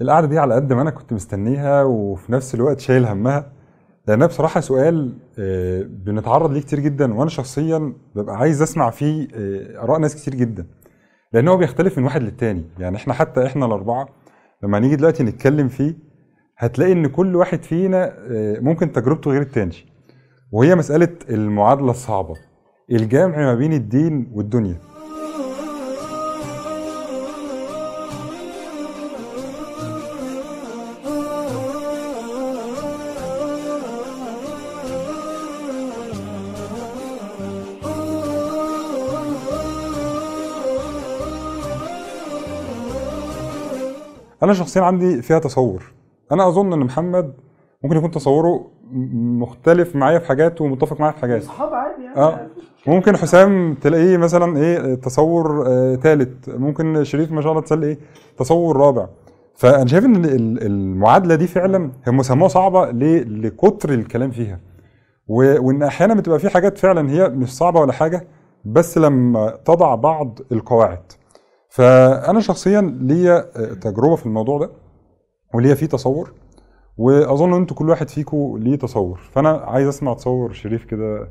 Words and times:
القعدة 0.00 0.26
دي 0.26 0.38
على 0.38 0.54
قد 0.54 0.72
ما 0.72 0.82
أنا 0.82 0.90
كنت 0.90 1.12
مستنيها 1.12 1.82
وفي 1.82 2.32
نفس 2.32 2.54
الوقت 2.54 2.80
شايل 2.80 3.04
همها 3.06 3.52
لأنها 4.08 4.26
بصراحة 4.26 4.60
سؤال 4.60 5.18
آه، 5.38 5.82
بنتعرض 5.82 6.52
ليه 6.52 6.60
كتير 6.60 6.80
جدا 6.80 7.14
وأنا 7.14 7.30
شخصيا 7.30 7.92
ببقى 8.14 8.36
عايز 8.36 8.62
أسمع 8.62 8.90
فيه 8.90 9.28
آه، 9.34 9.82
آراء 9.82 9.98
ناس 9.98 10.16
كتير 10.16 10.34
جدا. 10.34 10.66
لأن 11.32 11.48
هو 11.48 11.56
بيختلف 11.56 11.98
من 11.98 12.04
واحد 12.04 12.22
للتاني. 12.22 12.64
يعني 12.78 12.96
إحنا 12.96 13.14
حتى 13.14 13.46
إحنا 13.46 13.66
الأربعة 13.66 14.08
لما 14.62 14.78
نيجي 14.78 14.96
دلوقتي 14.96 15.22
نتكلم 15.22 15.68
فيه 15.68 15.94
هتلاقي 16.58 16.92
إن 16.92 17.06
كل 17.06 17.36
واحد 17.36 17.62
فينا 17.62 18.04
آه، 18.04 18.58
ممكن 18.60 18.92
تجربته 18.92 19.30
غير 19.30 19.42
التاني. 19.42 19.76
وهي 20.52 20.74
مسألة 20.74 21.08
المعادلة 21.30 21.90
الصعبة 21.90 22.34
الجمع 22.90 23.36
ما 23.36 23.54
بين 23.54 23.72
الدين 23.72 24.30
والدنيا. 24.34 24.76
أنا 44.42 44.52
شخصيا 44.52 44.82
عندي 44.82 45.22
فيها 45.22 45.38
تصور. 45.38 45.92
أنا 46.32 46.48
أظن 46.48 46.72
إن 46.72 46.78
محمد 46.78 47.32
ممكن 47.84 47.96
يكون 47.96 48.10
تصوره 48.10 48.70
مختلف 49.14 49.96
معايا 49.96 50.18
في 50.18 50.26
حاجات 50.28 50.60
ومتفق 50.60 51.00
معايا 51.00 51.12
في 51.12 51.20
حاجات. 51.20 51.42
اصحاب 51.42 51.74
عادي 51.74 52.02
يعني. 52.04 52.16
آه. 52.16 52.46
ممكن 52.86 53.16
حسام 53.16 53.74
تلاقيه 53.74 54.16
مثلا 54.16 54.56
إيه 54.58 54.94
تصور 54.94 55.66
آه 55.66 55.94
ثالث 55.94 56.48
ممكن 56.48 57.04
شريف 57.04 57.32
ما 57.32 57.40
شاء 57.40 57.52
الله 57.52 57.62
تلاقي 57.62 57.86
إيه 57.92 57.98
تصور 58.38 58.76
رابع. 58.76 59.06
فأنا 59.54 59.86
شايف 59.86 60.04
إن 60.04 60.24
ال- 60.24 60.66
المعادلة 60.66 61.34
دي 61.34 61.46
فعلا 61.46 61.90
هي 62.04 62.12
مسماه 62.12 62.48
صعبة 62.48 62.90
ليه؟ 62.90 63.22
لكتر 63.22 63.92
الكلام 63.94 64.30
فيها. 64.30 64.60
وإن 65.28 65.82
أحيانا 65.82 66.14
بتبقى 66.14 66.38
في 66.38 66.48
حاجات 66.48 66.78
فعلا 66.78 67.10
هي 67.10 67.28
مش 67.28 67.56
صعبة 67.56 67.80
ولا 67.80 67.92
حاجة 67.92 68.26
بس 68.64 68.98
لما 68.98 69.50
تضع 69.64 69.94
بعض 69.94 70.38
القواعد. 70.52 71.12
فأنا 71.78 72.40
شخصيا 72.40 72.80
ليا 73.00 73.38
آه، 73.38 73.74
تجربة 73.74 74.16
في 74.16 74.26
الموضوع 74.26 74.58
ده 74.58 74.70
وليا 75.54 75.74
فيه 75.74 75.86
تصور 75.86 76.34
وأظن 76.96 77.54
أنتوا 77.54 77.76
كل 77.76 77.88
واحد 77.88 78.08
فيكم 78.08 78.58
ليه 78.60 78.76
تصور. 78.76 79.20
فأنا 79.32 79.48
عايز 79.50 79.88
أسمع 79.88 80.14
تصور 80.14 80.52
شريف 80.52 80.84
كده 80.84 81.28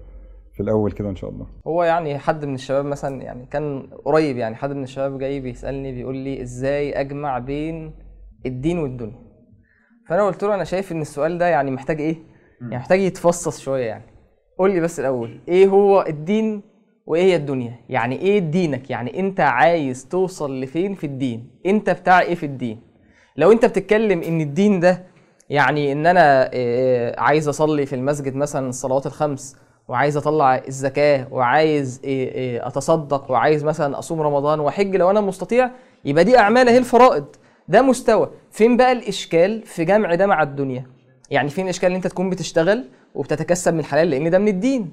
في 0.54 0.64
الأول 0.64 0.92
كده 0.92 1.10
إن 1.10 1.16
شاء 1.16 1.30
الله. 1.30 1.48
هو 1.68 1.84
يعني 1.84 2.18
حد 2.18 2.46
من 2.46 2.56
الشباب 2.56 2.86
مثلا 2.86 3.22
يعني 3.22 3.46
كان 3.46 3.90
قريب 4.06 4.38
يعني 4.38 4.56
حد 4.56 4.72
من 4.72 4.84
الشباب 4.84 5.20
جاي 5.20 5.40
بيسألني 5.40 5.92
بيقول 5.92 6.16
لي 6.18 6.42
إزاي 6.42 6.92
أجمع 7.02 7.40
بين 7.40 7.94
الدين 8.46 8.80
والدنيا؟ 8.80 9.20
فأنا 10.10 10.26
قلت 10.26 10.44
له 10.44 10.56
أنا 10.56 10.64
شايف 10.64 10.92
إن 10.92 11.02
السؤال 11.02 11.38
ده 11.38 11.48
يعني 11.48 11.72
محتاج 11.72 12.02
إيه؟ 12.02 12.18
يعني 12.62 12.76
محتاج 12.78 13.00
يتفصص 13.00 13.60
شوية 13.60 13.86
يعني. 13.86 14.06
قول 14.60 14.72
لي 14.72 14.80
بس 14.80 15.00
الأول 15.00 15.40
إيه 15.48 15.68
هو 15.68 16.06
الدين 16.08 16.62
وإيه 17.08 17.24
هي 17.24 17.36
الدنيا؟ 17.36 17.80
يعني 17.90 18.22
إيه 18.22 18.40
دينك؟ 18.40 18.90
يعني 18.90 19.20
أنت 19.20 19.40
عايز 19.40 20.08
توصل 20.08 20.62
لفين 20.62 20.96
في 20.96 21.04
الدين؟ 21.04 21.50
أنت 21.66 21.90
بتاع 21.90 22.22
إيه 22.22 22.36
في 22.36 22.46
الدين؟ 22.46 22.80
لو 23.38 23.52
أنت 23.52 23.66
بتتكلم 23.66 24.22
إن 24.22 24.42
الدين 24.42 24.80
ده 24.80 25.04
يعني 25.50 25.92
إن 25.92 26.06
أنا 26.06 26.50
آه، 26.54 27.20
عايز 27.20 27.48
أصلي 27.48 27.86
في 27.86 27.96
المسجد 27.96 28.36
مثلا 28.36 28.70
الصلوات 28.70 29.06
الخمس 29.06 29.56
وعايز 29.88 30.18
أطلع 30.18 30.56
الزكاة 30.68 31.28
وعايز 31.32 32.02
آه، 32.06 32.08
آه، 32.36 32.68
أتصدق 32.68 33.32
وعايز 33.32 33.64
مثلا 33.64 34.00
أصوم 34.00 34.22
رمضان 34.22 34.60
وأحج 34.60 34.96
لو 34.96 35.10
أنا 35.12 35.22
مستطيع 35.22 35.72
يبقى 36.06 36.24
دي 36.24 36.38
اعمال 36.38 36.70
اهي 36.70 36.78
الفرائض. 36.78 37.26
ده 37.68 37.82
مستوى. 37.82 38.30
فين 38.52 38.78
بقى 38.78 38.92
الإشكال؟ 38.92 39.62
في 39.66 39.86
جمع 39.86 40.16
ده 40.16 40.28
مع 40.28 40.44
الدنيا. 40.44 40.86
يعني 41.32 41.50
فين 41.50 41.66
الإشكال 41.66 41.90
إن 41.90 41.96
أنت 41.96 42.08
تكون 42.08 42.30
بتشتغل 42.30 42.86
وبتتكسب 43.16 43.74
من 43.74 43.80
الحلال؟ 43.80 44.10
لأن 44.10 44.30
ده 44.30 44.40
من 44.40 44.48
الدين. 44.48 44.92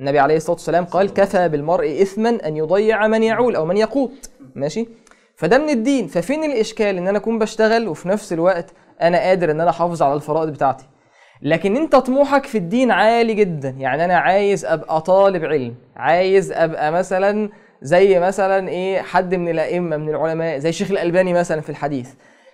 النبي 0.00 0.18
عليه 0.18 0.36
الصلاة 0.36 0.52
والسلام 0.56 0.84
قال 0.84 1.14
كفى 1.14 1.48
بالمرء 1.48 2.02
اثما 2.02 2.28
أن 2.46 2.56
يضيع 2.56 3.06
من 3.06 3.22
يعول 3.22 3.56
أو 3.56 3.64
من 3.64 3.76
يقوت 3.76 4.30
ماشي؟ 4.54 4.88
فده 5.36 5.58
من 5.58 5.70
الدين. 5.70 6.06
ففين 6.06 6.44
الإشكال 6.44 6.96
إن 6.96 7.08
أنا 7.08 7.18
أكون 7.18 7.38
بشتغل 7.38 7.88
وفي 7.88 8.08
نفس 8.08 8.32
الوقت 8.32 8.70
أنا 9.02 9.18
قادر 9.18 9.50
إن 9.50 9.60
أنا 9.60 9.70
أحافظ 9.70 10.02
على 10.02 10.14
الفرائض 10.14 10.50
بتاعتي؟ 10.50 10.84
لكن 11.42 11.76
أنت 11.76 11.96
طموحك 11.96 12.46
في 12.46 12.58
الدين 12.58 12.90
عالي 12.90 13.34
جدا. 13.34 13.68
يعني 13.78 14.04
أنا 14.04 14.18
عايز 14.18 14.64
أبقى 14.64 15.00
طالب 15.00 15.44
علم. 15.44 15.74
عايز 15.96 16.52
أبقى 16.52 16.92
مثلا 16.92 17.50
زي 17.82 18.20
مثلا 18.20 18.68
إيه 18.68 19.00
حد 19.02 19.34
من 19.34 19.48
الأئمة 19.48 19.96
من 19.96 20.08
العلماء 20.08 20.58
زي 20.58 20.72
شيخ 20.72 20.90
الألباني 20.90 21.32
مثلا 21.32 21.60
في 21.60 21.70
الحديث. 21.70 22.10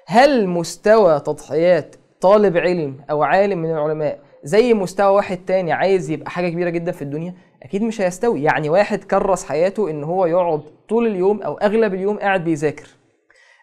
هل 0.07 0.47
مستوى 0.49 1.21
تضحيات 1.21 1.97
طالب 2.21 2.57
علم 2.57 2.97
أو 3.11 3.23
عالم 3.23 3.59
من 3.59 3.71
العلماء 3.71 4.19
زي 4.45 4.75
مستوى 4.75 5.15
واحد 5.15 5.39
تاني 5.47 5.73
عايز 5.73 6.11
يبقى 6.11 6.31
حاجة 6.31 6.49
كبيرة 6.49 6.71
جدا 6.71 6.93
في 6.93 7.03
الدنيا 7.03 7.35
أكيد 7.63 7.83
مش 7.83 8.01
هيستوي. 8.01 8.43
يعني 8.43 8.69
واحد 8.69 9.05
كرس 9.05 9.45
حياته 9.45 9.91
إن 9.91 10.05
هو 10.05 10.27
يقعد 10.27 10.63
طول 10.89 11.07
اليوم 11.07 11.43
أو 11.43 11.55
أغلب 11.55 11.95
اليوم 11.95 12.19
قاعد 12.19 12.45
بيذاكر. 12.45 12.87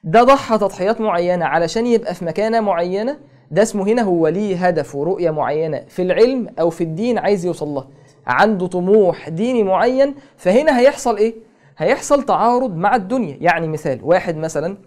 ده 0.03 0.23
ضحى 0.23 0.57
تضحيات 0.57 1.01
معينة 1.01 1.45
علشان 1.45 1.87
يبقى 1.87 2.15
في 2.15 2.25
مكانة 2.25 2.59
معينة 2.59 3.17
ده 3.51 3.61
اسمه 3.61 3.83
هنا 3.87 4.01
هو 4.01 4.27
ليه 4.27 4.67
هدف 4.67 4.95
ورؤية 4.95 5.31
معينة. 5.31 5.83
في 5.87 6.01
العلم 6.01 6.47
أو 6.59 6.69
في 6.69 6.81
الدين 6.83 7.17
عايز 7.17 7.45
يوصل 7.45 7.67
لها 7.67 7.87
عنده 8.27 8.67
طموح 8.67 9.29
ديني 9.29 9.63
معين 9.63 10.15
فهنا 10.37 10.79
هيحصل 10.79 11.17
إيه؟ 11.17 11.33
هيحصل 11.77 12.23
تعارض 12.23 12.75
مع 12.75 12.95
الدنيا. 12.95 13.37
يعني 13.41 13.67
مثال 13.67 13.99
واحد 14.03 14.37
مثلا 14.37 14.77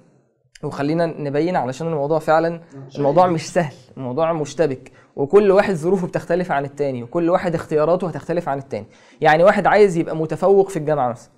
وخلينا 0.65 1.07
نبين 1.07 1.57
علشان 1.57 1.87
الموضوع 1.87 2.19
فعلا 2.19 2.61
الموضوع 2.99 3.27
مش 3.27 3.49
سهل 3.53 3.73
الموضوع 3.97 4.33
مشتبك. 4.33 4.93
وكل 5.17 5.51
واحد 5.51 5.75
ظروفه 5.75 6.07
بتختلف 6.07 6.53
عن 6.53 6.65
التاني 6.65 7.03
وكل 7.03 7.31
واحد 7.31 7.55
اختياراته 7.55 8.09
هتختلف 8.09 8.49
عن 8.49 8.59
التاني. 8.59 8.87
يعني 9.21 9.45
واحد 9.45 9.67
عايز 9.67 9.97
يبقى 9.97 10.17
متفوق 10.17 10.69
في 10.69 10.77
الجامعة 10.77 11.09
مثلا. 11.09 11.31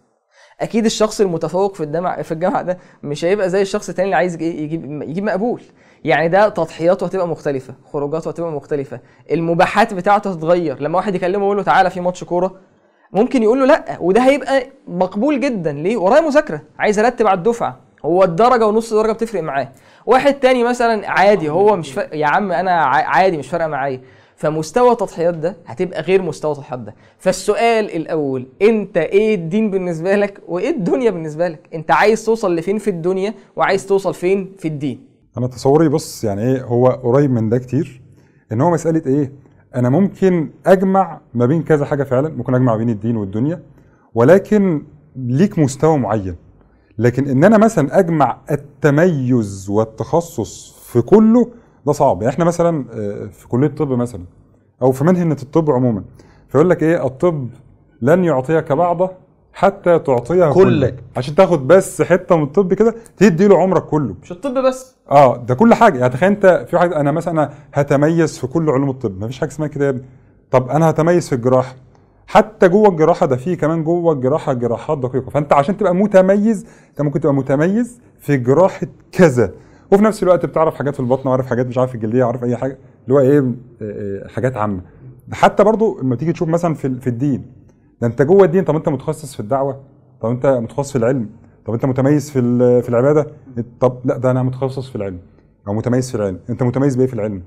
أكيد 0.60 0.84
الشخص 0.84 1.20
المتفوق 1.20 1.74
في 1.74 1.82
الجامعة 1.84 2.22
في 2.22 2.32
الجامعة 2.32 2.62
ده 2.62 2.78
مش 3.02 3.24
هيبقى 3.24 3.50
زي 3.50 3.62
الشخص 3.62 3.88
التاني 3.88 4.04
اللي 4.06 4.16
عايز؟ 4.16 4.42
يجيب 4.42 5.02
يجيب 5.02 5.24
مقبول. 5.24 5.62
يعني 6.04 6.28
ده 6.28 6.48
تضحياته 6.48 7.06
هتبقى 7.06 7.28
مختلفة 7.28 7.74
خروجاته 7.92 8.28
هتبقى 8.28 8.52
مختلفة. 8.52 9.00
المباحات 9.30 9.94
بتاعته 9.94 10.30
هتتغير. 10.30 10.82
لما 10.82 10.96
واحد 10.96 11.14
يكلمه 11.14 11.44
يقول 11.44 11.56
له 11.56 11.62
تعالى 11.62 11.90
في 11.90 12.00
ماتش 12.00 12.24
كورة 12.24 12.54
ممكن 13.12 13.42
يقول 13.42 13.58
له 13.60 13.66
لأ 13.66 13.98
وده 14.00 14.20
هيبقى 14.20 14.66
مقبول 14.88 15.40
جدا. 15.40 15.72
ليه؟ 15.72 15.96
ورايا 15.96 16.20
مذاكرة. 16.20 16.62
عايز 16.78 16.98
أرتب 16.98 17.26
على 17.26 17.38
الدفعة. 17.38 17.83
هو 18.04 18.24
الدرجة 18.24 18.66
ونص 18.66 18.94
درجة 18.94 19.12
بتفرق 19.12 19.42
معاه. 19.42 19.68
واحد 20.06 20.34
تاني 20.34 20.64
مثلا 20.64 21.10
عادي 21.10 21.48
هو 21.48 21.76
مش 21.76 21.92
فارق 21.92 22.16
يا 22.16 22.26
عم 22.26 22.52
أنا 22.52 22.70
عادي 22.84 23.36
مش 23.36 23.48
فارقة 23.48 23.68
معايا. 23.68 24.00
فمستوى 24.36 24.92
التضحيات 24.92 25.34
ده 25.34 25.56
هتبقى 25.66 26.02
غير 26.02 26.22
مستوى 26.22 26.52
التضحيات 26.52 26.80
ده. 26.80 26.94
فالسؤال 27.18 27.96
الأول 27.96 28.46
أنت 28.62 28.96
إيه 28.96 29.34
الدين 29.34 29.70
بالنسبة 29.70 30.14
لك 30.16 30.40
وإيه 30.48 30.70
الدنيا 30.70 31.10
بالنسبة 31.10 31.48
لك؟ 31.48 31.68
أنت 31.74 31.90
عايز 31.90 32.24
توصل 32.24 32.56
لفين 32.56 32.78
في 32.78 32.90
الدنيا 32.90 33.34
وعايز 33.56 33.86
توصل 33.86 34.14
فين 34.14 34.52
في 34.58 34.68
الدين؟ 34.68 35.06
أنا 35.38 35.46
تصوري 35.46 35.88
بص 35.88 36.24
يعني 36.24 36.42
إيه 36.42 36.62
هو 36.64 36.86
قريب 36.86 37.30
من 37.30 37.48
ده 37.48 37.58
كتير 37.58 38.02
إن 38.52 38.60
هو 38.60 38.70
مسألة 38.70 39.02
إيه 39.06 39.32
أنا 39.74 39.88
ممكن 39.88 40.50
أجمع 40.66 41.20
ما 41.34 41.46
بين 41.46 41.62
كذا 41.62 41.84
حاجة 41.84 42.02
فعلا 42.04 42.28
ممكن 42.28 42.54
أجمع 42.54 42.76
بين 42.76 42.90
الدين 42.90 43.16
والدنيا 43.16 43.62
ولكن 44.14 44.82
ليك 45.16 45.58
مستوى 45.58 45.98
معين. 45.98 46.36
لكن 46.98 47.28
إن 47.28 47.44
أنا 47.44 47.58
مثلا 47.58 47.98
أجمع 47.98 48.36
التميز 48.50 49.66
والتخصص 49.70 50.78
في 50.92 51.02
كله 51.02 51.50
ده 51.86 51.92
صعب. 51.92 52.22
يعني 52.22 52.34
إحنا 52.34 52.44
مثلا 52.44 52.84
آه، 52.92 53.26
في 53.26 53.48
كلية 53.48 53.66
الطب 53.66 53.88
مثلا 53.92 54.24
أو 54.82 54.92
في 54.92 55.04
مهنه 55.04 55.36
الطب 55.42 55.70
عموما 55.70 56.04
فيقول 56.48 56.70
لك 56.70 56.82
إيه 56.82 57.06
الطب 57.06 57.48
لن 58.02 58.24
يعطيك 58.24 58.72
بعضه 58.72 59.10
حتى 59.52 59.98
تعطيه 59.98 60.52
كلك. 60.52 60.54
كلك. 60.64 61.04
عشان 61.16 61.34
تاخد 61.34 61.66
بس 61.66 62.02
حتة 62.02 62.36
من 62.36 62.42
الطب 62.42 62.74
كده 62.74 62.94
تدي 63.16 63.48
له 63.48 63.58
عمرك 63.62 63.82
كله. 63.84 64.14
مش 64.22 64.32
الطب 64.32 64.54
بس. 64.58 64.94
آه 65.10 65.36
ده 65.36 65.54
كل 65.54 65.74
حاجة. 65.74 65.98
يعني 65.98 66.12
تخيل 66.12 66.28
أنت 66.32 66.66
في 66.70 66.76
واحد 66.76 66.92
أنا 66.92 67.12
مثلا 67.12 67.50
هتميز 67.74 68.38
في 68.38 68.46
كل 68.46 68.70
علوم 68.70 68.90
الطب. 68.90 69.24
مفيش 69.24 69.38
حاجة 69.40 69.50
اسمها 69.50 69.68
كده 69.68 69.96
طب 70.50 70.68
أنا 70.68 70.90
هتميز 70.90 71.28
في 71.28 71.34
الجراحة. 71.34 71.74
حتى 72.26 72.68
جوه 72.68 72.88
الجراحة 72.88 73.26
ده 73.26 73.36
فيه 73.36 73.54
كمان 73.56 73.84
جوه 73.84 74.12
الجراحة 74.12 74.52
جراحات 74.52 74.98
دقيقة. 74.98 75.30
فأنت 75.30 75.52
عشان 75.52 75.76
تبقى 75.76 75.94
متميز 75.94 76.66
أنت 76.90 77.02
ممكن 77.02 77.20
تبقى 77.20 77.34
متميز 77.34 78.00
في 78.18 78.36
جراحة 78.36 78.86
كذا. 79.12 79.52
وفي 79.92 80.04
نفس 80.04 80.22
الوقت 80.22 80.46
بتعرف 80.46 80.74
حاجات 80.74 80.94
في 80.94 81.00
البطن 81.00 81.28
وعارف 81.28 81.46
حاجات 81.46 81.66
مش 81.66 81.78
عارف 81.78 81.90
في 81.90 81.94
الجلدية 81.96 82.24
عارف 82.24 82.44
أي 82.44 82.56
حاجة 82.56 82.78
اللي 83.04 83.14
هو 83.14 83.20
إيه 83.20 83.38
آه، 83.38 83.44
آه، 83.82 84.28
حاجات 84.28 84.56
عامة. 84.56 84.80
حتى 85.32 85.64
برضو 85.64 85.98
لما 86.02 86.16
تيجي 86.16 86.32
تشوف 86.32 86.48
مثلا 86.48 86.74
في 86.74 87.00
في 87.00 87.06
الدين 87.06 87.46
ده 88.00 88.06
أنت 88.06 88.22
جوه 88.22 88.44
الدين 88.44 88.64
طب 88.64 88.76
أنت 88.76 88.88
متخصص 88.88 89.34
في 89.34 89.40
الدعوة؟ 89.40 89.80
طب 90.20 90.30
أنت 90.30 90.46
متخصص 90.46 90.92
في 90.92 90.98
العلم؟ 90.98 91.28
طب 91.66 91.72
أنت 91.74 91.84
متميز 91.84 92.30
في 92.30 92.40
في 92.82 92.88
العبادة؟ 92.88 93.26
طب 93.80 93.98
لا 94.04 94.16
ده 94.16 94.30
أنا 94.30 94.42
متخصص 94.42 94.88
في 94.90 94.96
العلم. 94.96 95.18
أو 95.68 95.74
متميز 95.74 96.10
في 96.10 96.14
العلم. 96.14 96.38
أنت 96.50 96.62
متميز 96.62 96.96
بإيه 96.96 97.06
في 97.06 97.14
العلم؟ 97.14 97.42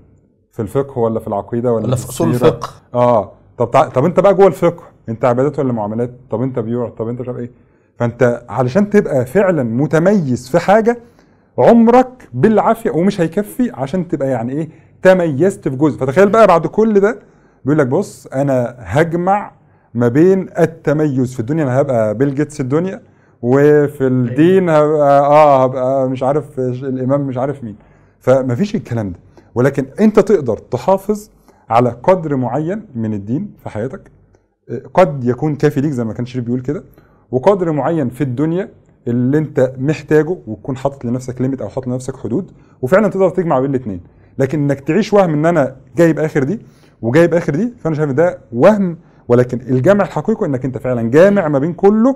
في 0.51 0.61
الفقه 0.61 0.99
ولا 0.99 1.19
في 1.19 1.27
العقيدة 1.27 1.73
ولا, 1.73 1.85
ولا 1.85 1.95
في 1.95 2.09
أصول؟ 2.09 2.29
الفقه؟ 2.29 2.69
آه. 2.93 3.31
طب 3.57 3.71
تع... 3.71 3.87
طب 3.87 4.05
انت 4.05 4.19
بقى 4.19 4.33
جوه 4.33 4.47
الفقه 4.47 4.83
انت 5.09 5.25
عبادات 5.25 5.59
ولا 5.59 5.73
معاملات؟ 5.73 6.11
طب 6.31 6.41
انت 6.41 6.59
بيوع 6.59 6.89
طب 6.89 7.07
انت 7.07 7.21
مش 7.21 7.27
عارف 7.27 7.39
إيه. 7.39 7.51
فانت 7.99 8.45
علشان 8.49 8.89
تبقى 8.89 9.25
فعلا 9.25 9.63
متميز 9.63 10.49
في 10.49 10.59
حاجة 10.59 10.97
عمرك 11.57 12.29
بالعافية 12.33 12.91
ومش 12.91 13.21
هيكفي 13.21 13.71
عشان 13.73 14.07
تبقى 14.07 14.29
يعني 14.29 14.53
إيه 14.53 14.69
تميزت 15.01 15.67
في 15.67 15.75
جزء. 15.75 15.99
فتخيل 15.99 16.29
بقى 16.29 16.47
بعد 16.47 16.67
كل 16.67 16.99
ده 16.99 17.19
بيقول 17.65 17.79
لك 17.79 17.87
بص 17.87 18.27
أنا 18.27 18.75
هجمع 18.79 19.51
ما 19.93 20.07
بين 20.07 20.49
التميز 20.59 21.33
في 21.33 21.39
الدنيا 21.39 21.63
أنا 21.63 21.81
هبقى 21.81 22.15
بيل 22.15 22.35
جيتس 22.35 22.61
الدنيا 22.61 23.01
وفي 23.41 24.07
الدين 24.07 24.69
هبقى 24.69 25.19
آه 25.19 25.63
هبقى 25.63 26.09
مش 26.09 26.23
عارف 26.23 26.59
الإمام 26.59 27.21
مش 27.21 27.37
عارف 27.37 27.63
مين. 27.63 27.75
فمفيش 28.19 28.75
الكلام 28.75 29.09
ده. 29.11 29.19
ولكن 29.55 29.85
أنت 29.99 30.19
تقدر 30.19 30.57
تحافظ 30.57 31.29
على 31.69 31.89
قدر 31.89 32.35
معين 32.35 32.85
من 32.95 33.13
الدين 33.13 33.51
في 33.63 33.69
حياتك. 33.69 34.11
قد 34.93 35.23
يكون 35.23 35.55
كافي 35.55 35.81
ليك 35.81 35.91
زي 35.91 36.03
ما 36.03 36.13
كان 36.13 36.25
شريف 36.25 36.45
بيقول 36.45 36.61
كده. 36.61 36.83
وقدر 37.31 37.71
معين 37.71 38.09
في 38.09 38.23
الدنيا 38.23 38.69
اللي 39.07 39.37
انت 39.37 39.73
محتاجه 39.77 40.37
وتكون 40.47 40.77
حاطط 40.77 41.05
لنفسك 41.05 41.41
limit 41.41 41.61
أو 41.61 41.69
حاطط 41.69 41.87
لنفسك 41.87 42.17
حدود. 42.17 42.51
وفعلا 42.81 43.07
تقدر 43.07 43.29
تجمع 43.29 43.59
بين 43.59 43.69
الاثنين 43.69 44.01
لكن 44.39 44.59
إنك 44.63 44.79
تعيش 44.79 45.13
وهم 45.13 45.33
إن 45.33 45.45
أنا 45.45 45.75
جايب 45.97 46.19
آخر 46.19 46.43
دي 46.43 46.59
وجايب 47.01 47.33
آخر 47.33 47.55
دي 47.55 47.73
فأنا 47.79 47.95
شايف 47.95 48.11
ده 48.11 48.39
وهم. 48.53 48.97
ولكن 49.27 49.61
الجمع 49.61 50.03
الحقيقي 50.05 50.45
إنك 50.45 50.65
أنت 50.65 50.77
فعلا 50.77 51.09
جامع 51.11 51.47
ما 51.47 51.59
بين 51.59 51.73
كله 51.73 52.15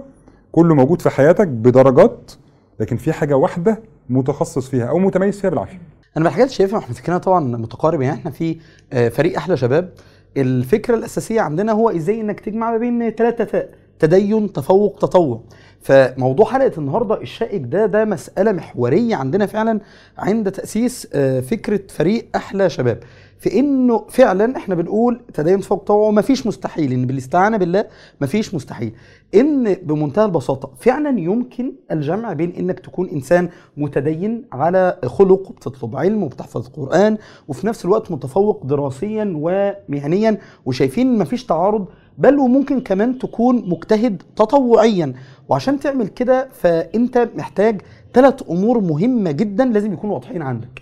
كله 0.51 0.75
موجود 0.75 1.01
في 1.01 1.09
حياتك 1.09 1.48
بدرجات 1.48 2.31
لكن 2.80 2.98
في 2.98 3.13
حاجة 3.13 3.38
واحدة 3.38 3.80
متخصص 4.09 4.69
فيها 4.69 4.86
أو 4.86 5.00
متميز 5.00 5.39
فيها 5.42 5.50
بالعافية. 5.50 5.91
أنا 6.18 6.28
الحاجات 6.28 6.46
اللي 6.48 6.56
شايفها 6.58 6.80
إحنا 6.80 6.96
فكرنا 6.96 7.18
طبعا 7.18 7.40
متقارب 7.40 8.02
يعني 8.02 8.19
إحنا 8.19 8.31
في 8.31 8.58
آه، 8.94 9.10
فريق 9.10 9.38
أحلى 9.38 9.58
شباب. 9.58 9.90
الفكرة 10.38 10.96
الأساسية 10.96 11.42
عندنا 11.42 11.72
هو 11.72 11.90
إزاي 11.90 12.22
إنك 12.22 12.40
تجمع 12.40 12.72
ما 12.72 12.78
بين 12.78 13.10
ثلاثة 13.10 13.44
تاء 13.44 13.69
تدين 14.06 14.53
تفوق 14.53 14.98
تطوع. 15.00 15.42
فموضوع 15.81 16.45
حلقة 16.45 16.71
النهارده 16.77 17.21
الشائك 17.21 17.62
ده 17.65 17.86
ده 17.86 18.06
مسألة 18.06 18.51
محورية 18.51 19.15
عندنا 19.15 19.45
فعلا 19.45 19.80
عند 20.18 20.51
تأسيس 20.51 21.07
آه، 21.13 21.39
فكرة 21.39 21.81
فريق 21.89 22.27
أحلى 22.36 22.69
شباب. 22.69 23.00
في 23.39 23.59
إنه 23.59 24.06
فعلا 24.09 24.57
إحنا 24.57 24.75
بنقول 24.75 25.21
تدين 25.33 25.59
تفوق 25.59 25.83
تطوع 25.83 26.07
ومفيش 26.07 26.48
مستحيل 26.48 26.94
إن 26.94 27.06
بالاستعانة 27.06 27.57
بالله 27.57 27.86
مفيش 28.21 28.56
مستحيل. 28.56 28.94
إن 29.36 29.74
بمنتهى 29.74 30.25
البساطة 30.25 30.69
فعلا 30.80 31.19
يمكن 31.19 31.74
الجمع 31.92 32.33
بين 32.33 32.51
إنك 32.59 32.80
تكون 32.80 33.09
إنسان 33.09 33.50
متدين 33.77 34.45
على 34.51 34.98
خلق 35.06 35.51
بتطلب 35.51 35.95
علم 35.95 36.24
وبتحفظ 36.24 36.68
قرآن 36.68 37.18
وفي 37.48 37.68
نفس 37.68 37.86
الوقت 37.86 38.12
متفوق 38.12 38.65
دراسيا 38.65 39.33
ومهنيا 39.36 40.38
وشايفين 40.65 41.18
مفيش 41.18 41.45
تعارض 41.45 41.86
بل 42.18 42.40
وممكن 42.40 42.81
كمان 42.81 43.19
تكون 43.19 43.69
مجتهد 43.69 44.22
تطوعيا. 44.36 45.13
وعشان 45.50 45.80
تعمل 45.80 46.08
كده 46.08 46.48
فأنت 46.54 47.30
محتاج 47.36 47.81
ثلاث 48.13 48.50
أمور 48.50 48.80
مهمة 48.80 49.31
جدا 49.31 49.66
لازم 49.66 49.94
يكونوا 49.94 50.16
واضحين 50.16 50.42
عندك. 50.42 50.81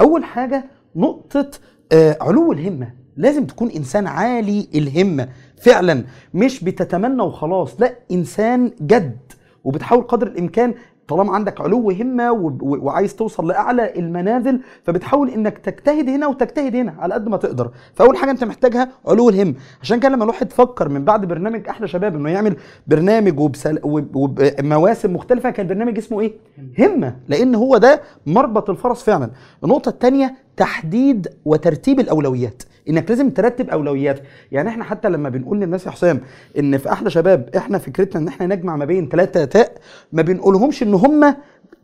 أول 0.00 0.24
حاجة 0.24 0.64
نقطة 0.96 1.50
آه، 1.92 2.16
علو 2.20 2.52
الهمة. 2.52 2.90
لازم 3.16 3.46
تكون 3.46 3.70
إنسان 3.70 4.06
عالي 4.06 4.68
الهمة 4.74 5.28
فعلا. 5.56 6.04
مش 6.34 6.64
بتتمنى 6.64 7.22
وخلاص 7.22 7.80
لا 7.80 7.94
إنسان 8.12 8.70
جد. 8.80 9.16
وبتحاول 9.64 10.02
قدر 10.02 10.26
الإمكان 10.26 10.74
طالما 11.08 11.32
عندك 11.32 11.60
علو 11.60 11.90
همه 11.90 12.32
وعايز 12.62 13.14
توصل 13.16 13.48
لأعلى 13.48 13.94
المنازل 13.98 14.60
فبتحاول 14.84 15.30
إنك 15.30 15.58
تجتهد 15.58 16.08
هنا 16.08 16.26
وتجتهد 16.26 16.76
هنا 16.76 16.94
على 16.98 17.14
قد 17.14 17.28
ما 17.28 17.36
تقدر. 17.36 17.70
فأول 17.94 18.16
حاجة 18.16 18.30
أنت 18.30 18.44
محتاجها 18.44 18.88
علو 19.06 19.28
الهم 19.28 19.54
عشان 19.82 20.00
كده 20.00 20.08
لما 20.08 20.24
الواحد 20.24 20.52
فكر 20.52 20.88
من 20.88 21.04
بعد 21.04 21.24
برنامج 21.24 21.68
أحلى 21.68 21.88
شباب 21.88 22.14
إنه 22.14 22.30
يعمل 22.30 22.56
برنامج. 22.86 23.40
وب- 23.40 24.16
وبمواسم 24.16 25.12
مختلفة 25.14 25.50
كان 25.50 25.66
برنامج 25.66 25.98
اسمه 25.98 26.20
إيه؟ 26.20 26.32
همة. 26.78 27.16
لأن 27.28 27.54
هو 27.54 27.76
ده 27.78 28.00
مربط 28.26 28.70
الفرس 28.70 29.02
فعلا. 29.02 29.30
النقطة 29.64 29.88
الثانية 29.88 30.34
تحديد 30.56 31.28
وترتيب 31.44 32.00
الأولويات. 32.00 32.62
إنك 32.88 33.10
لازم 33.10 33.30
ترتب 33.30 33.70
أولوياتك. 33.70 34.22
يعني 34.52 34.68
إحنا 34.68 34.84
حتى 34.84 35.08
لما 35.08 35.28
بنقول 35.28 35.60
للناس 35.60 35.86
يا 35.86 35.90
حسام 35.90 36.20
إن 36.58 36.78
في 36.78 36.92
أحلى 36.92 37.10
شباب 37.10 37.50
إحنا 37.56 37.78
فكرتنا 37.78 38.22
إن 38.22 38.28
إحنا 38.28 38.46
نجمع 38.46 38.76
ما 38.76 38.84
بين 38.84 39.08
ثلاثة 39.08 39.44
تاء 39.44 39.72
ما 40.12 40.22
بنقولهمش 40.22 40.82
إن 40.82 40.94
هم 40.94 41.34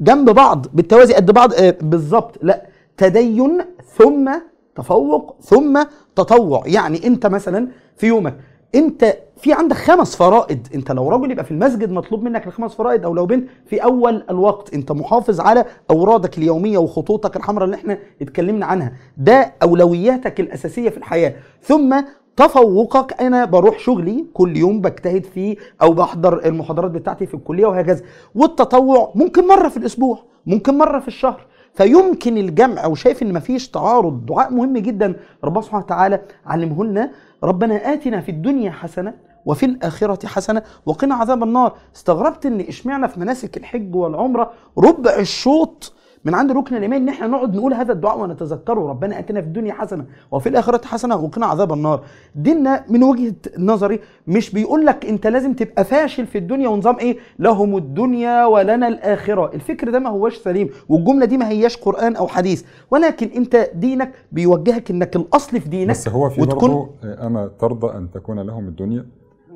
جنب 0.01 0.31
بعض 0.31 0.67
بالتوازي 0.73 1.15
قد 1.15 1.31
بعض 1.31 1.55
آه، 1.55 1.77
بالظبط. 1.81 2.39
لا 2.43 2.67
تدين 2.97 3.59
ثم 3.97 4.33
تفوق 4.75 5.37
ثم 5.41 5.83
تطوع. 6.17 6.63
يعني 6.67 7.07
أنت 7.07 7.27
مثلا 7.27 7.69
في 7.97 8.07
يومك 8.07 8.35
انت 8.75 9.17
في 9.37 9.53
عندك 9.53 9.77
خمس 9.77 10.17
فرائض. 10.17 10.59
انت 10.75 10.93
لو 10.93 11.09
راجل 11.11 11.31
يبقى 11.31 11.45
في 11.45 11.51
المسجد 11.51 11.91
مطلوب 11.93 12.23
منك 12.23 12.47
الخمس 12.47 12.75
فرائض 12.75 13.05
أو 13.05 13.15
لو 13.15 13.27
بنت 13.27 13.49
في 13.67 13.85
اول 13.85 14.25
الوقت 14.31 14.75
انت 14.75 14.93
محافظ 14.93 15.41
على 15.41 15.65
اورادك 15.91 16.39
اليومية 16.39 16.79
وخطوطك 16.79 17.37
الحمراء 17.37 17.65
اللي 17.65 17.77
إحنا 17.77 17.99
اتكلمنا 18.23 18.67
عنها. 18.67 18.93
ده 19.17 19.53
اولوياتك 19.63 20.41
الأساسية 20.41 20.89
في 20.89 20.97
الحياة. 20.97 21.35
ثم 21.63 22.01
تفوقك 22.37 23.21
أنا 23.23 23.45
بروح 23.45 23.79
شغلي 23.79 24.25
كل 24.35 24.57
يوم 24.57 24.81
بجتهد 24.81 25.25
فيه 25.25 25.57
أو 25.83 25.93
بحضر 25.93 26.47
المحاضرات 26.47 26.91
بتاعتي 26.91 27.27
في 27.27 27.35
الكلية 27.35 27.67
وهكذا. 27.67 28.03
والتطوع 28.35 29.13
ممكن 29.15 29.47
مرة 29.49 29.69
في 29.69 29.77
الأسبوع 29.77 30.19
ممكن 30.47 30.79
مرة 30.79 30.99
في 31.01 31.09
الشهر. 31.09 31.47
فيمكن 31.75 32.39
الجمع 32.39 32.87
وشايف 32.87 33.23
إن 33.23 33.33
مفيش 33.33 33.69
تعارض 33.69 34.27
دعاء 34.27 34.53
مهم 34.53 34.79
جدا. 34.79 35.15
ربنا 35.45 35.63
سبحانه 35.63 35.85
وتعالى 35.85 36.21
علمه 36.47 36.85
لنا 36.85 37.11
ربنا 37.45 37.93
آتنا 37.93 38.21
في 38.21 38.31
الدنيا 38.31 38.71
حسنة 38.71 39.15
وفي 39.47 39.67
الآخرة 39.67 40.27
حسنة 40.27 40.63
وقنا 40.87 41.15
عذاب 41.15 41.43
النار. 41.43 41.77
استغربت 41.97 42.47
إن 42.47 42.61
إشمعنا 42.61 43.07
في 43.07 43.21
مناسك 43.21 43.57
الحج 43.57 43.95
والعمرة 43.95 44.53
ربع 44.79 45.19
الشوط 45.19 45.93
من 46.25 46.35
عند 46.35 46.53
ركن 46.53 46.77
الإيمان 46.77 47.03
إن 47.03 47.09
إحنا 47.09 47.27
نقعد 47.27 47.57
نقول 47.57 47.75
هذا 47.75 47.93
الدعاء 47.93 48.21
ونتذكره. 48.21 48.89
ربنا 48.89 49.19
أتنا 49.19 49.41
في 49.41 49.47
الدنيا 49.47 49.73
حسنة 49.75 50.05
وفي 50.31 50.49
الآخرة 50.49 50.87
حسنة 50.87 51.17
وقنا 51.17 51.47
عذاب 51.47 51.73
النار. 51.73 52.01
ديننا 52.35 52.85
من 52.89 53.03
وجهة 53.03 53.35
نظري 53.59 54.01
مش 54.27 54.51
بيقول 54.51 54.87
لك 54.87 55.07
أنت 55.07 55.27
لازم 55.27 55.53
تبقى 55.53 55.85
فاشل 55.85 56.27
في 56.27 56.39
الدنيا 56.39 56.69
ونظام 56.69 56.99
إيه؟ 56.99 57.17
لهم 57.39 57.77
الدنيا 57.77 58.45
ولنا 58.47 58.89
الآخرة. 58.89 59.51
الفكر 59.55 59.91
ده 59.91 59.99
ما 59.99 60.11
هوش 60.11 60.37
سليم 60.37 60.69
والجملة 60.89 61.25
دي 61.27 61.37
ما 61.37 61.49
هياش 61.49 61.77
قرآن 61.77 62.17
أو 62.17 62.27
حديث. 62.29 62.65
ولكن 62.91 63.31
أنت 63.37 63.71
دينك 63.75 64.13
بيوجهك 64.33 64.91
إنك 64.91 65.17
الأصل 65.17 65.61
في 65.61 65.69
دينك 65.69 65.91
بس 65.91 66.09
هو 66.09 66.29
في 66.31 66.41
وتكون- 66.41 66.71
برضه 66.71 66.89
آه، 67.05 67.27
اما 67.27 67.51
ترضى 67.61 67.97
أن 67.99 68.11
تكون 68.11 68.41
لهم 68.41 68.69
الدنيا 68.69 69.07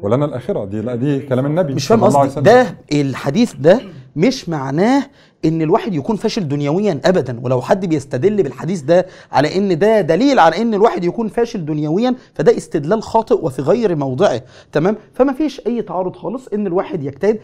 ولنا 0.03 0.25
الآخرة. 0.25 0.65
دي 0.65 0.81
لا 0.81 0.95
دي 0.95 1.21
كلام 1.21 1.47
النبي 1.47 1.75
مش 1.75 1.87
فاهم 1.87 2.05
قصدي. 2.05 2.41
ده 2.41 2.67
الحديث 2.93 3.55
ده 3.55 3.81
مش 4.17 4.49
معناه 4.49 5.03
إن 5.47 5.63
الواحد 5.63 5.95
يكون 5.95 6.17
فاشل 6.17 6.49
دنيويا 6.49 7.01
ابدا 7.05 7.41
ولو 7.43 7.61
حد 7.63 7.87
بيستدل 7.87 8.43
بالحديث 8.43 8.81
ده 8.81 9.07
على 9.33 9.57
إن 9.57 9.79
ده 9.79 10.00
دليل 10.00 10.38
على 10.38 10.62
إن 10.62 10.75
الواحد 10.75 11.05
يكون 11.05 11.29
فاشل 11.29 11.65
دنيويا 11.65 12.15
فده 12.35 12.57
استدلال 12.57 13.03
خاطئ 13.03 13.45
وفي 13.45 13.62
غير 13.62 13.97
موضعه. 13.97 14.43
تمام؟ 14.73 14.97
فما 15.15 15.33
فيش 15.33 15.61
أي 15.67 15.83
تعارض 15.83 16.17
خالص 16.17 16.49
إن 16.49 16.67
الواحد 16.67 17.03
يجتهد 17.03 17.41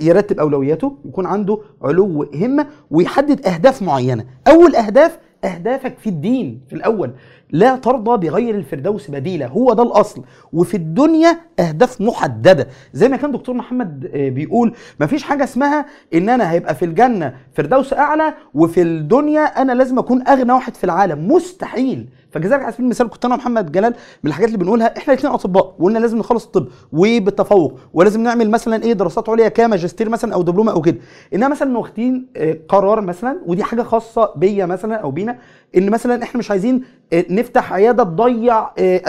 يرتب 0.00 0.40
أولوياته 0.40 0.96
يكون 1.04 1.26
عنده 1.26 1.58
علو 1.82 2.26
همه 2.34 2.66
ويحدد 2.90 3.46
أهداف 3.46 3.82
معينة. 3.82 4.24
أول 4.48 4.76
أهداف 4.76 5.18
أهدافك 5.44 5.98
في 5.98 6.08
الدين 6.08 6.60
في 6.68 6.74
الأول. 6.74 7.10
لا 7.50 7.76
ترضى 7.76 8.28
بغير 8.28 8.54
الفردوس 8.54 9.10
بديلا 9.10 9.46
هو 9.46 9.72
ده 9.72 9.82
الأصل. 9.82 10.22
وفي 10.52 10.76
الدنيا 10.76 11.38
أهداف 11.60 12.00
محددة. 12.00 12.68
زي 12.92 13.08
ما 13.08 13.16
كان 13.16 13.32
دكتور 13.32 13.54
محمد 13.54 14.10
آه، 14.14 14.28
بيقول 14.28 14.74
مفيش 15.00 15.22
حاجة 15.22 15.44
اسمها 15.44 15.86
إن 16.14 16.28
أنا 16.28 16.50
هيبقى 16.50 16.74
في 16.74 16.84
الجنة 16.84 17.34
فردوس 17.52 17.92
أعلى 17.92 18.34
وفي 18.54 18.82
الدنيا 18.82 19.40
أنا 19.40 19.72
لازم 19.72 19.98
أكون 19.98 20.28
أغنى 20.28 20.52
واحد 20.52 20.74
في 20.74 20.84
العالم. 20.84 21.32
مستحيل. 21.32 22.08
فكذلك 22.30 22.62
على 22.62 22.72
سبيل 22.72 22.84
المثال 22.84 23.10
كنت 23.10 23.24
أنا 23.24 23.34
ومحمد 23.34 23.72
جلال 23.72 23.94
من 24.22 24.30
الحاجات 24.30 24.48
اللي 24.48 24.58
بنقولها 24.58 24.96
إحنا 24.98 25.14
الاثنين 25.14 25.32
أطباء 25.34 25.74
وقلنا 25.78 25.98
لازم 25.98 26.18
نخلص 26.18 26.44
الطب 26.44 26.66
وبالتفوق 26.92 27.78
ولازم 27.92 28.22
نعمل 28.22 28.50
مثلا 28.50 28.82
إيه 28.82 28.92
دراسات 28.92 29.28
عليا 29.28 29.48
كماجستير 29.48 30.08
مثلا 30.08 30.34
أو 30.34 30.42
دبلومة 30.42 30.72
أو 30.72 30.80
كده. 30.82 30.96
إنما 31.34 31.48
مثلا 31.48 31.78
واخدين 31.78 32.26
آه، 32.36 32.58
قرار 32.68 33.00
مثلا 33.00 33.40
ودي 33.46 33.64
حاجة 33.64 33.82
خاصة 33.82 34.32
بيا 34.36 34.66
مثلا 34.66 34.94
أو 34.94 35.10
بينا 35.10 35.38
إن 35.76 35.90
مثلا 35.90 36.22
إحنا 36.22 36.38
مش 36.38 36.50
عايزين 36.50 36.82
آه، 37.12 37.24
نفتح 37.30 37.72
عيادة 37.72 38.04
تضيع 38.04 38.58
آه، 38.78 39.02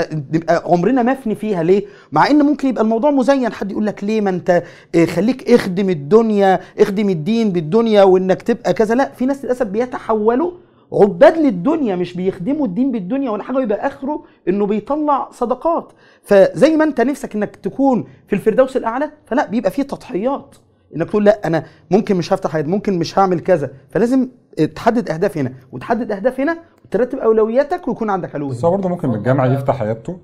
آه، 0.49 0.61
عمرنا 0.65 1.03
مفني 1.03 1.35
فيها. 1.35 1.63
ليه؟ 1.63 1.85
مع 2.11 2.27
إن 2.29 2.41
ممكن 2.45 2.67
يبقى 2.67 2.83
الموضوع 2.83 3.11
مزين. 3.11 3.53
حد 3.53 3.71
يقول 3.71 3.85
لك 3.85 4.03
ليه؟ 4.03 4.21
ما 4.21 4.29
أنت 4.29 4.63
خليك 5.07 5.51
اخدم 5.51 5.89
الدنيا 5.89 6.59
اخدم 6.79 7.09
الدين 7.09 7.51
بالدنيا 7.51 8.03
وإنك 8.03 8.41
تبقى 8.41 8.73
كذا. 8.73 8.95
لا 8.95 9.11
في 9.11 9.25
ناس 9.25 9.45
للأسف 9.45 9.65
بيتحولوا 9.65 10.51
عباد 10.93 11.37
للدنيا 11.37 11.95
مش 11.95 12.13
بيخدموا 12.13 12.65
الدين 12.65 12.91
بالدنيا. 12.91 13.29
ولا 13.29 13.43
حاجة 13.43 13.57
ويبقى 13.57 13.87
آخره 13.87 14.23
إنه 14.47 14.65
بيطلع 14.65 15.29
صدقات. 15.31 15.91
فزي 16.23 16.77
ما 16.77 16.83
أنت 16.83 17.01
نفسك 17.01 17.35
إنك 17.35 17.55
تكون 17.55 18.05
في 18.27 18.33
الفردوس 18.33 18.77
الأعلى 18.77 19.11
فلا 19.25 19.45
بيبقى 19.45 19.71
فيه 19.71 19.83
تضحيات. 19.83 20.55
إنك 20.95 21.09
تقول 21.09 21.25
لا 21.25 21.47
أنا 21.47 21.63
ممكن 21.91 22.15
مش 22.15 22.33
هفتح 22.33 22.55
عيد 22.55 22.67
ممكن 22.67 22.99
مش 22.99 23.19
هعمل 23.19 23.39
كذا. 23.39 23.69
فلازم 23.89 24.27
تحدد 24.75 25.09
أهداف 25.09 25.37
هنا. 25.37 25.53
وتحدد 25.71 26.11
أهداف 26.11 26.39
هنا 26.39 26.57
وترتب 26.85 27.17
أولوياتك 27.19 27.87
ويكون 27.87 28.09
عندك 28.09 28.35
علو 28.35 28.47
بس 28.47 28.65
هو 28.65 28.71
برضه 28.71 28.89
ممكن 28.89 29.11
بالجامعة 29.11 29.45
يفتح 29.45 29.81
عيادته 29.81 30.17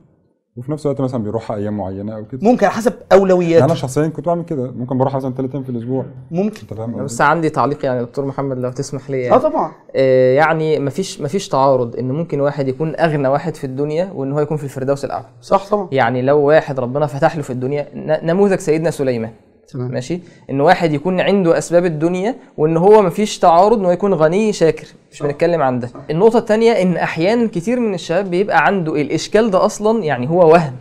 وفي 0.58 0.72
نفس 0.72 0.86
الوقت 0.86 1.02
مثلا 1.02 1.24
بيروح 1.24 1.52
أيام 1.52 1.78
معينة 1.78 2.16
أو 2.16 2.26
كده. 2.26 2.40
ممكن 2.44 2.66
على 2.66 2.76
حسب 2.76 2.92
يعني 2.92 3.06
أنا 3.12 3.22
اولوياته 3.22 3.74
شخصيا 3.74 4.08
كنت 4.08 4.26
بعمل 4.26 4.44
كده. 4.44 4.72
ممكن 4.72 4.98
بروح 4.98 5.16
مثلا 5.16 5.34
ثلاث 5.34 5.52
أيام 5.52 5.64
في 5.64 5.70
الأسبوع. 5.70 6.06
ممكن. 6.32 6.60
أنت 6.62 6.74
فاهم 6.74 6.92
قصدي؟ 6.94 7.04
بس 7.06 7.22
عندي 7.22 7.50
تعليق 7.50 7.86
يعني 7.86 8.02
دكتور 8.02 8.26
محمد 8.26 8.58
لو 8.58 8.72
تسمح 8.72 9.10
لي 9.10 9.18
آه 9.18 9.30
يعني. 9.30 9.42
طبعا. 9.42 9.72
آه، 9.96 10.34
يعني 10.36 10.80
مفيش 10.80 11.22
مفيش 11.22 11.50
تعارض 11.50 11.96
إن 11.96 12.12
ممكن 12.12 12.40
واحد 12.40 12.68
يكون 12.68 12.96
أغنى 12.96 13.28
واحد 13.28 13.56
في 13.56 13.64
الدنيا 13.64 14.12
وإن 14.16 14.32
هو 14.32 14.40
يكون 14.40 14.58
في 14.58 14.64
الفردوس 14.64 15.06
الأعلى. 15.06 15.26
صح 15.42 15.70
طبعا. 15.70 15.88
يعني 15.92 16.22
لو 16.22 16.40
واحد 16.40 16.80
ربنا 16.80 17.06
فتح 17.06 17.36
له 17.36 17.42
في 17.42 17.50
الدنيا 17.50 17.88
ن- 17.96 18.26
نموذج 18.28 18.60
سيدنا 18.60 18.92
سليمان. 18.92 19.32
تمام. 19.74 19.92
ماشي؟ 19.92 20.20
إن 20.50 20.62
واحد 20.62 20.94
يكون 20.94 21.22
عنده 21.22 21.58
أسباب 21.58 21.86
الدنيا 21.86 22.36
وإن 22.58 22.78
هو 22.78 23.02
مفيش 23.02 23.40
تعارض 23.40 23.80
إن 23.80 23.86
هو 23.86 23.92
يكون 23.92 24.14
غني 24.14 24.54
شاكر. 24.54 24.88
مش 25.12 25.22
بنتكلم 25.24 25.62
عن 25.62 25.80
ده. 25.80 25.90
النقطة 26.10 26.40
الثانية 26.40 26.72
إن 26.72 26.98
أحيانا 26.98 27.48
كتير 27.48 27.80
من 27.80 27.94
الشباب 27.94 28.30
بيبقى 28.30 28.66
عنده 28.66 28.96
الإشكال 28.96 29.52
ده 29.52 29.66
أصلا 29.66 30.04
يعني 30.04 30.30
هو 30.30 30.52
وهم. 30.52 30.76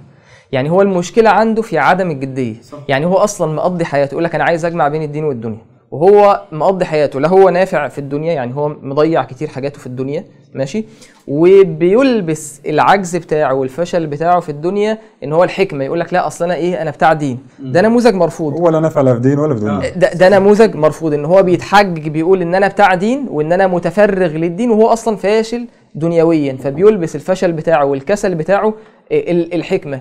يعني 0.53 0.71
هو 0.71 0.83
المشكلة 0.83 1.31
عنده 1.31 1.63
في 1.63 1.79
عدم 1.79 2.11
الجدية. 2.11 2.55
يعني 2.89 3.07
هو 3.07 3.15
أصلا 3.15 3.53
مقضي 3.53 3.85
حياته. 3.85 4.13
يقول 4.13 4.25
لك 4.25 4.35
أنا 4.35 4.45
عايز 4.45 4.65
أجمع 4.65 4.89
بين 4.89 5.03
الدين 5.03 5.25
والدنيا. 5.25 5.59
وهو 5.91 6.43
مقضي 6.53 6.85
حياته. 6.85 7.21
لا 7.21 7.29
هو 7.29 7.49
نافع 7.49 7.89
في 7.89 7.99
الدنيا 7.99 8.33
يعني 8.33 8.55
هو 8.57 8.69
مضيع 8.69 9.25
كتير 9.25 9.49
حاجاته 9.49 9.79
في 9.81 9.87
الدنيا 9.87 10.25
ماشي؟ 10.55 10.85
وبيلبس 11.29 12.61
العجز 12.67 13.17
بتاعه 13.17 13.55
والفشل 13.55 14.07
بتاعه 14.07 14.41
في 14.41 14.49
الدنيا 14.49 14.99
إن 15.25 15.33
هو 15.33 15.45
الحكمة 15.45 15.85
يقول 15.85 16.01
لك 16.01 16.13
لا 16.13 16.27
أصل 16.27 16.45
أنا 16.45 16.55
إيه 16.55 16.83
أنا 16.83 16.91
بتاع 16.91 17.13
دين. 17.13 17.39
ده 17.59 17.83
نموذج 17.83 18.15
مرفوض. 18.15 18.53
هو 18.53 18.69
لا 18.69 18.81
نفع 18.81 19.01
لا 19.01 19.15
في 19.15 19.21
دين 19.21 19.39
ولا 19.39 19.55
في 19.55 19.61
دنيا. 19.61 19.91
ده, 19.97 20.13
ده 20.13 20.29
نموذج 20.39 20.75
مرفوض 20.77 21.15
إن 21.15 21.25
هو 21.25 21.43
بيتحجج 21.43 22.09
بيقول 22.09 22.43
إن 22.43 22.55
أنا 22.55 22.69
بتاع 22.69 22.95
دين 22.95 23.27
وإن 23.31 23.53
أنا 23.53 23.67
متفرغ 23.67 24.27
للدين 24.33 24.71
وهو 24.71 24.87
أصلا 24.87 25.17
فاشل 25.17 25.67
دنيويا 25.95 26.57
فبيلبس 26.57 27.17
الفشل 27.17 27.53
بتاعه 27.53 27.85
والكسل 27.85 28.35
بتاعه 28.35 28.75
ال- 29.13 29.55
الحكمة. 29.55 29.97
آه، 29.97 30.01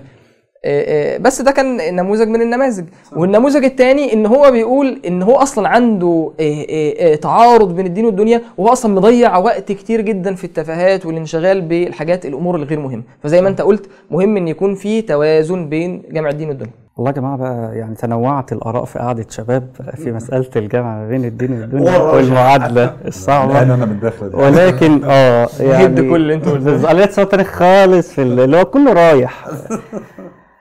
بس 1.20 1.42
ده 1.42 1.50
كان 1.50 1.96
نموذج 1.96 2.28
من 2.28 2.42
النماذج. 2.42 2.84
والنموذج 3.16 3.64
الثاني 3.64 4.12
إن 4.12 4.26
هو 4.26 4.50
بيقول 4.50 5.00
إن 5.06 5.22
هو 5.22 5.36
أصلا 5.36 5.68
عنده 5.68 6.30
آه، 6.40 6.64
آه، 6.70 7.12
آه، 7.12 7.14
تعارض 7.14 7.76
بين 7.76 7.86
الدين 7.86 8.04
والدنيا 8.04 8.42
وهو 8.58 8.72
أصلا 8.72 8.94
مضيع 8.94 9.36
وقت 9.38 9.72
كتير 9.72 10.00
جدا 10.00 10.34
في 10.34 10.44
التفاهات 10.44 11.06
والانشغال 11.06 11.60
بالحاجات 11.60 12.26
الأمور 12.26 12.56
الغير 12.56 12.80
مهمة. 12.80 13.02
فزي 13.22 13.40
ما 13.40 13.48
أنت 13.48 13.60
قلت 13.60 13.86
مهم 14.10 14.36
إن 14.36 14.48
يكون 14.48 14.74
في 14.74 15.02
توازن 15.02 15.68
بين 15.68 16.02
جمع 16.12 16.30
الدين 16.30 16.48
والدنيا. 16.48 16.72
والله 16.96 17.10
يا 17.10 17.16
جماعة 17.16 17.36
بقى 17.36 17.76
يعني 17.78 17.94
تنوعت 17.94 18.52
الآراء 18.52 18.84
في 18.84 18.98
قعدة 18.98 19.26
شباب 19.30 19.66
في 19.96 20.12
مسألة 20.12 20.46
الجمع 20.56 20.96
ما 20.98 21.08
بين 21.08 21.24
الدين 21.24 21.60
والدنيا. 21.60 21.98
والمعادلة 21.98 22.96
الصعبة. 23.06 23.62
أنا 23.62 23.76
من 23.76 23.82
الداخل 23.82 24.30
دي 24.30 24.36
ولكن 24.36 25.00
آه 25.04 25.48
يعني 25.60 26.10
كل 26.10 26.16
اللي 26.16 26.34
أنتوا 26.34 26.52
قلتوه. 26.52 27.42
خالص 27.42 28.12
في 28.12 28.22
ال- 28.22 28.40
اللي 28.40 28.56
هو 28.56 28.64
كله 28.64 28.92
رايح. 28.92 29.44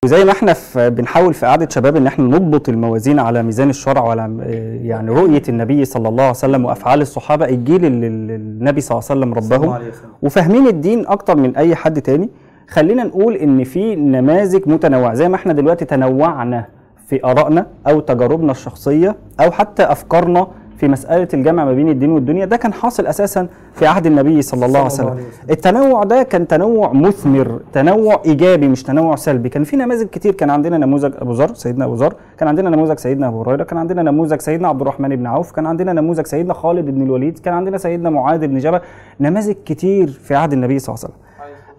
وزي 0.06 0.25
ما 0.25 0.32
إحنا 0.32 0.53
في 0.53 0.89
بنحاول 0.89 1.34
في 1.34 1.46
قعدة 1.46 1.68
شباب 1.72 1.96
ان 1.96 2.08
إحنا 2.08 2.25
نضبط 2.25 2.70
الموازين 2.70 3.20
على 3.20 3.44
ميزان 3.44 3.70
الشرع 3.70 4.01
وعلى 4.01 4.22
آه، 4.41 4.75
يعني 4.88 5.12
رؤية 5.12 5.41
النبي 5.50 5.86
صلى 5.86 6.10
الله 6.10 6.22
عليه 6.24 6.32
وسلم 6.34 6.65
وأفعال 6.65 7.01
الصحابة 7.01 7.46
الجيل 7.46 7.86
اللي 7.86 8.08
اللي 8.08 8.36
النبي 8.36 8.82
صلى 8.82 8.98
الله 9.00 9.10
عليه 9.10 9.22
وسلم 9.22 9.34
ربهم. 9.53 9.82
وفاهمين 10.22 10.68
الدين 10.68 11.08
أكتر 11.08 11.38
من 11.38 11.56
أي 11.56 11.75
حد 11.75 12.01
تاني. 12.01 12.29
خلينا 12.70 13.03
نقول 13.03 13.36
إن 13.36 13.63
في 13.63 13.96
نماذج 13.96 14.68
متنوعة 14.70 15.13
زي 15.13 15.29
ما 15.29 15.36
إحنا 15.36 15.53
دلوقتي 15.53 15.86
تنوعنا 15.86 16.65
في 17.08 17.25
آرائنا 17.25 17.65
أو 17.88 18.00
تجاربنا 18.00 18.51
الشخصية 18.51 19.15
أو 19.39 19.51
حتى 19.51 19.84
أفكارنا 19.84 20.48
في 20.80 20.88
مسألة 20.88 21.28
الجمع 21.34 21.66
ما 21.66 21.74
بين 21.74 21.90
الدين 21.90 22.12
والدنيا 22.12 22.46
ده 22.46 22.58
كان 22.58 22.74
حاصل 22.74 23.06
أساسا 23.06 23.48
في 23.74 23.88
عهد 23.88 24.06
النبي 24.06 24.42
صلى 24.42 24.66
الله 24.66 24.80
عليه 24.80 24.88
وسلم. 24.88 25.18
التنوع 25.50 26.04
ده 26.04 26.24
كان 26.24 26.48
تنوع 26.48 26.94
مثمر 26.94 27.60
تنوع 27.74 28.22
إيجابي 28.26 28.68
مش 28.68 28.84
تنوع 28.84 29.16
سلبي. 29.16 29.50
كان 29.50 29.64
في 29.64 29.76
نماذج 29.76 30.08
كتير 30.08 30.34
كان 30.34 30.50
عندنا 30.50 30.78
نموذج 30.78 31.14
أبو 31.18 31.32
ذر 31.32 31.54
سيدنا 31.54 31.86
أبو 31.86 31.94
ذر 31.94 32.14
كان 32.38 32.48
عندنا 32.48 32.70
نموذج 32.70 32.98
سيدنا 33.00 33.28
أبو 33.28 33.42
هريرة 33.42 33.64
كان 33.64 33.78
عندنا 33.78 34.04
نموذج 34.04 34.42
سيدنا 34.42 34.68
عبد 34.68 34.82
الرحمن 34.82 35.16
بن 35.16 35.28
عوف 35.28 35.52
كان 35.52 35.66
عندنا 35.66 35.94
نموذج 35.94 36.26
سيدنا 36.26 36.54
خالد 36.54 36.86
بن 36.86 37.02
الوليد 37.02 37.40
كان 37.40 37.54
عندنا 37.54 37.78
سيدنا 37.78 38.10
معاذ 38.10 38.48
بن 38.48 38.58
جبل. 38.58 38.80
نماذج 39.20 39.56
كتير 39.66 40.08
في 40.08 40.36
عهد 40.36 40.54
النبي 40.54 40.80
صلى 40.80 40.96
الله 40.96 41.06
عليه 41.06 41.14
وسلم. 41.14 41.30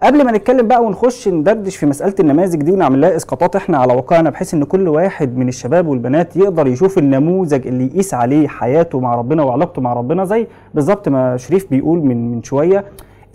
قبل 0.03 0.25
ما 0.25 0.31
نتكلم 0.31 0.67
بقى 0.67 0.83
ونخش 0.83 1.27
ندردش 1.27 1.75
في 1.75 1.85
مسألة 1.85 2.15
النماذج 2.19 2.61
دي 2.61 2.71
ونعمل 2.71 3.01
لها 3.01 3.15
إسقاطات 3.15 3.55
إحنا 3.55 3.77
على 3.77 3.93
واقعنا 3.93 4.29
بحيث 4.29 4.53
إن 4.53 4.63
كل 4.63 4.87
واحد 4.87 5.37
من 5.37 5.47
الشباب 5.47 5.87
والبنات 5.87 6.35
يقدر 6.37 6.67
يشوف 6.67 6.97
النموذج 6.97 7.67
اللي 7.67 7.85
يقيس 7.85 8.13
عليه 8.13 8.47
حياته 8.47 8.99
مع 8.99 9.15
ربنا 9.15 9.43
وعلاقته 9.43 9.81
مع 9.81 9.93
ربنا 9.93 10.25
زي 10.25 10.47
بالظبط 10.73 11.09
ما 11.09 11.37
شريف 11.37 11.69
بيقول 11.69 11.99
من 11.99 12.31
من 12.31 12.43
شوية 12.43 12.85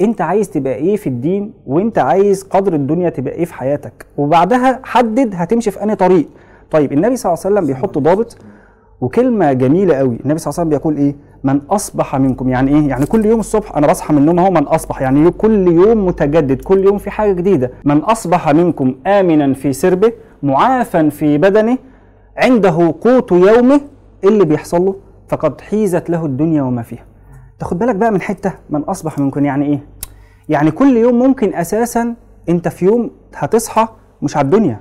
أنت 0.01 0.21
عايز 0.21 0.51
تبقى 0.51 0.75
إيه 0.75 0.97
في 0.97 1.07
الدين 1.07 1.53
وأنت 1.67 1.99
عايز 1.99 2.43
قدر 2.43 2.75
الدنيا 2.75 3.09
تبقى 3.11 3.35
إيه 3.35 3.45
في 3.45 3.55
حياتك؟ 3.55 4.07
وبعدها 4.17 4.81
حدد 4.85 5.31
هتمشي 5.35 5.71
في 5.71 5.83
أنهي 5.83 5.97
طريق. 5.97 6.29
طيب 6.71 6.93
النبي 6.93 7.17
صلى 7.17 7.33
الله 7.33 7.43
عليه 7.45 7.55
وسلم 7.55 7.67
بيحط 7.67 7.99
ضابط 7.99 8.37
وكلمة 9.01 9.53
جميلة 9.53 9.95
قوي 9.95 10.17
النبي 10.25 10.39
صلى 10.39 10.51
الله 10.51 10.61
عليه 10.61 10.69
وسلم 10.69 10.69
بيقول 10.69 10.97
إيه؟ 10.97 11.15
من 11.47 11.61
أصبح 11.71 12.17
منكم. 12.17 12.49
يعني 12.49 12.71
إيه؟ 12.71 12.89
يعني 12.89 13.07
كل 13.07 13.27
يوم 13.27 13.41
الصبح 13.41 13.77
أنا 13.77 13.87
بصحى 13.87 14.13
من 14.15 14.19
النوم 14.19 14.39
أهو 14.39 14.51
من 14.51 14.63
أصبح. 14.63 15.03
يعني 15.03 15.31
كل 15.31 15.69
يوم 15.69 16.07
متجدد 16.07 16.63
كل 16.63 16.85
يوم 16.85 16.99
في 16.99 17.11
حاجة 17.11 17.33
جديدة. 17.33 17.71
من 17.85 17.99
أصبح 17.99 18.49
منكم 18.49 18.95
امنا 19.07 19.55
في 19.55 19.73
سربه 19.73 20.13
معافا 20.43 21.09
في 21.09 21.39
بدنه 21.39 21.79
عنده 22.37 22.95
قوت 23.01 23.33
يومه 23.33 23.81
إيه 24.25 24.29
اللي 24.31 24.45
بيحصل 24.45 24.83
له؟ 24.85 24.95
فقد 25.29 25.61
حيزت 25.61 26.11
له 26.11 26.27
الدنيا 26.27 26.63
وما 26.63 26.83
فيها. 26.83 27.05
تاخد 27.59 27.79
بالك 27.79 27.95
بقى 27.97 28.11
من 28.11 28.21
حتة 28.21 28.53
من 28.71 28.81
أصبح 28.83 29.19
منكم. 29.19 29.45
يعني 29.45 29.67
إيه؟ 29.67 29.81
يعني 30.49 30.71
كل 30.71 30.97
يوم 30.97 31.19
ممكن 31.19 31.55
أساسا 31.55 32.15
أنت 32.49 32.69
في 32.69 32.85
يوم 32.85 33.11
هتصحى 33.37 33.89
مش 34.23 34.37
على 34.37 34.45
الدنيا. 34.45 34.81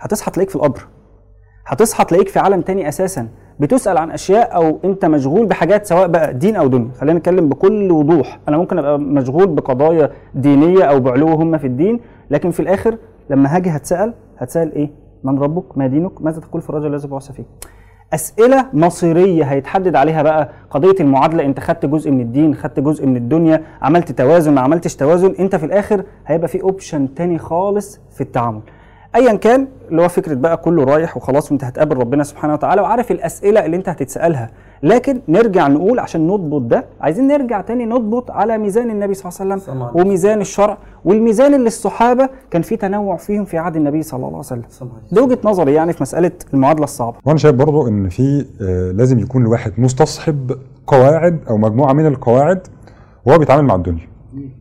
هتصحى 0.00 0.30
تلاقيك 0.30 0.50
في 0.50 0.56
القبر. 0.56 0.86
هتصحى 1.66 2.04
تلاقيك 2.04 2.28
في 2.28 2.38
عالم 2.38 2.60
تاني 2.60 2.88
أساسا. 2.88 3.28
بتسأل 3.60 3.98
عن 3.98 4.10
أشياء 4.10 4.56
أو 4.56 4.78
أنت 4.84 5.04
مشغول 5.04 5.46
بحاجات 5.46 5.86
سواء 5.86 6.06
بقى 6.08 6.34
دين 6.34 6.56
أو 6.56 6.66
دنيا. 6.66 6.88
خلينا 7.00 7.18
نتكلم 7.18 7.48
بكل 7.48 7.92
وضوح. 7.92 8.38
أنا 8.48 8.56
ممكن 8.56 8.78
أبقى 8.78 8.98
مشغول 8.98 9.46
بقضايا 9.46 10.10
دينية 10.34 10.82
أو 10.84 11.00
بعلو 11.00 11.28
هم 11.28 11.58
في 11.58 11.66
الدين 11.66 12.00
لكن 12.30 12.50
في 12.50 12.60
الآخر 12.60 12.96
لما 13.30 13.56
هاجي 13.56 13.70
هتسأل 13.70 14.14
هتسأل 14.38 14.72
إيه؟ 14.74 14.90
من 15.24 15.38
ربك؟ 15.38 15.78
ما 15.78 15.86
دينك؟ 15.86 16.22
ماذا 16.22 16.40
تقول 16.40 16.62
في 16.62 16.70
الرجل 16.70 16.94
الذي 16.94 17.08
بعث 17.08 17.32
فيه 17.32 17.44
أسئلة 18.14 18.66
مصيرية 18.72 19.44
هيتحدد 19.44 19.96
عليها 19.96 20.22
بقى 20.22 20.48
قضية 20.70 20.94
المعادلة. 21.00 21.44
أنت 21.44 21.60
خدت 21.60 21.86
جزء 21.86 22.10
من 22.10 22.20
الدين 22.20 22.54
خدت 22.54 22.80
جزء 22.80 23.06
من 23.06 23.16
الدنيا 23.16 23.62
عملت 23.82 24.12
توازن 24.12 24.54
ما 24.54 24.60
عملتش 24.60 24.96
توازن 24.96 25.34
أنت 25.40 25.56
في 25.56 25.66
الآخر 25.66 26.04
هيبقى 26.26 26.48
في 26.48 26.62
اوبشن 26.62 27.14
تاني 27.14 27.38
خالص 27.38 28.00
في 28.10 28.20
التعامل. 28.20 28.60
ايا 29.14 29.34
كان 29.34 29.68
اللي 29.90 30.02
هو 30.02 30.08
فكرة 30.08 30.34
بقى 30.34 30.56
كله 30.56 30.84
رايح 30.84 31.16
وخلاص 31.16 31.50
وأنت 31.50 31.64
هتقابل 31.64 31.96
ربنا 31.96 32.24
سبحانه 32.24 32.52
وتعالى 32.54 32.80
وعارف 32.82 33.10
الأسئلة 33.10 33.64
اللي 33.66 33.76
أنت 33.76 33.88
هتتسألها. 33.88 34.50
لكن 34.82 35.20
نرجع 35.28 35.68
نقول 35.68 35.98
عشان 35.98 36.26
نضبط 36.26 36.60
ده 36.62 36.84
عايزين 37.00 37.26
نرجع 37.28 37.60
تاني 37.60 37.84
نضبط 37.86 38.30
على 38.30 38.58
ميزان 38.58 38.90
النبي 38.90 39.14
صلى 39.14 39.30
الله 39.40 39.52
عليه 39.52 39.62
وسلم 39.62 39.90
وميزان 39.94 40.40
الشرع. 40.40 40.78
والميزان 41.04 41.54
اللي 41.54 41.66
الصحابة 41.66 42.28
كان 42.50 42.62
في 42.62 42.76
تنوع 42.76 43.16
فيهم 43.16 43.44
في 43.44 43.58
عهد 43.58 43.76
النبي 43.76 44.02
صلى 44.02 44.16
الله 44.16 44.28
عليه 44.28 44.38
وسلم. 44.38 44.62
ده 45.12 45.22
وجهة 45.22 45.38
نظري 45.44 45.74
يعني 45.74 45.92
في 45.92 46.02
مسألة 46.02 46.30
المعادلة 46.54 46.84
الصعبة. 46.84 47.16
وأنا 47.24 47.38
شايف 47.38 47.54
برضو 47.54 47.88
إن 47.88 48.08
في 48.08 48.46
آه، 48.62 48.90
لازم 48.92 49.18
يكون 49.18 49.42
الواحد 49.42 49.72
مستصحب 49.78 50.52
قواعد 50.86 51.38
أو 51.50 51.56
مجموعة 51.56 51.92
من 51.92 52.06
القواعد 52.06 52.60
وهو 53.26 53.38
بيتعامل 53.38 53.64
مع 53.64 53.74
الدنيا. 53.74 54.08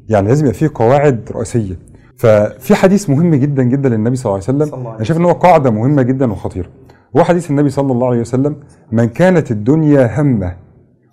يعني 0.09 0.27
لازم 0.27 0.45
يبقى 0.45 0.57
فيه 0.57 0.69
قواعد 0.75 1.29
رئيسية. 1.35 1.92
ففي 2.17 2.75
حديث 2.75 3.09
مهم 3.09 3.35
جدا 3.35 3.63
جدا 3.63 3.89
للنبي 3.89 4.15
صلى 4.15 4.25
الله 4.25 4.43
عليه 4.47 4.57
وسلم. 4.57 4.85
أنا 4.95 5.03
شايف 5.03 5.19
إن 5.19 5.25
هو 5.25 5.31
قاعدة 5.31 5.71
مهمة 5.71 6.01
جدا 6.01 6.31
وخطيرة. 6.31 6.69
هو 7.17 7.23
حديث 7.23 7.49
النبي 7.51 7.69
صلى 7.69 7.91
الله 7.91 8.07
عليه 8.07 8.19
وسلم 8.19 8.55
من 8.91 9.05
كانت 9.05 9.51
الدنيا 9.51 10.21
همة. 10.21 10.55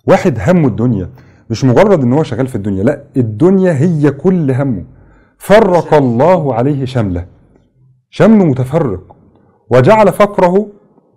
واحد 0.07 0.37
همه 0.47 0.67
الدنيا. 0.67 1.09
مش 1.49 1.65
مجرد 1.65 2.03
إن 2.03 2.13
هو 2.13 2.23
شغال 2.23 2.47
في 2.47 2.55
الدنيا 2.55 2.83
لا 2.83 3.03
الدنيا 3.17 3.73
هي 3.73 4.11
كل 4.11 4.51
همه. 4.51 4.83
فرق 5.37 5.93
الله 5.93 6.53
عليه 6.53 6.85
شمله. 6.85 7.25
شمل 8.09 8.45
متفرق. 8.45 9.15
وجعل 9.69 10.07
فقره 10.11 10.67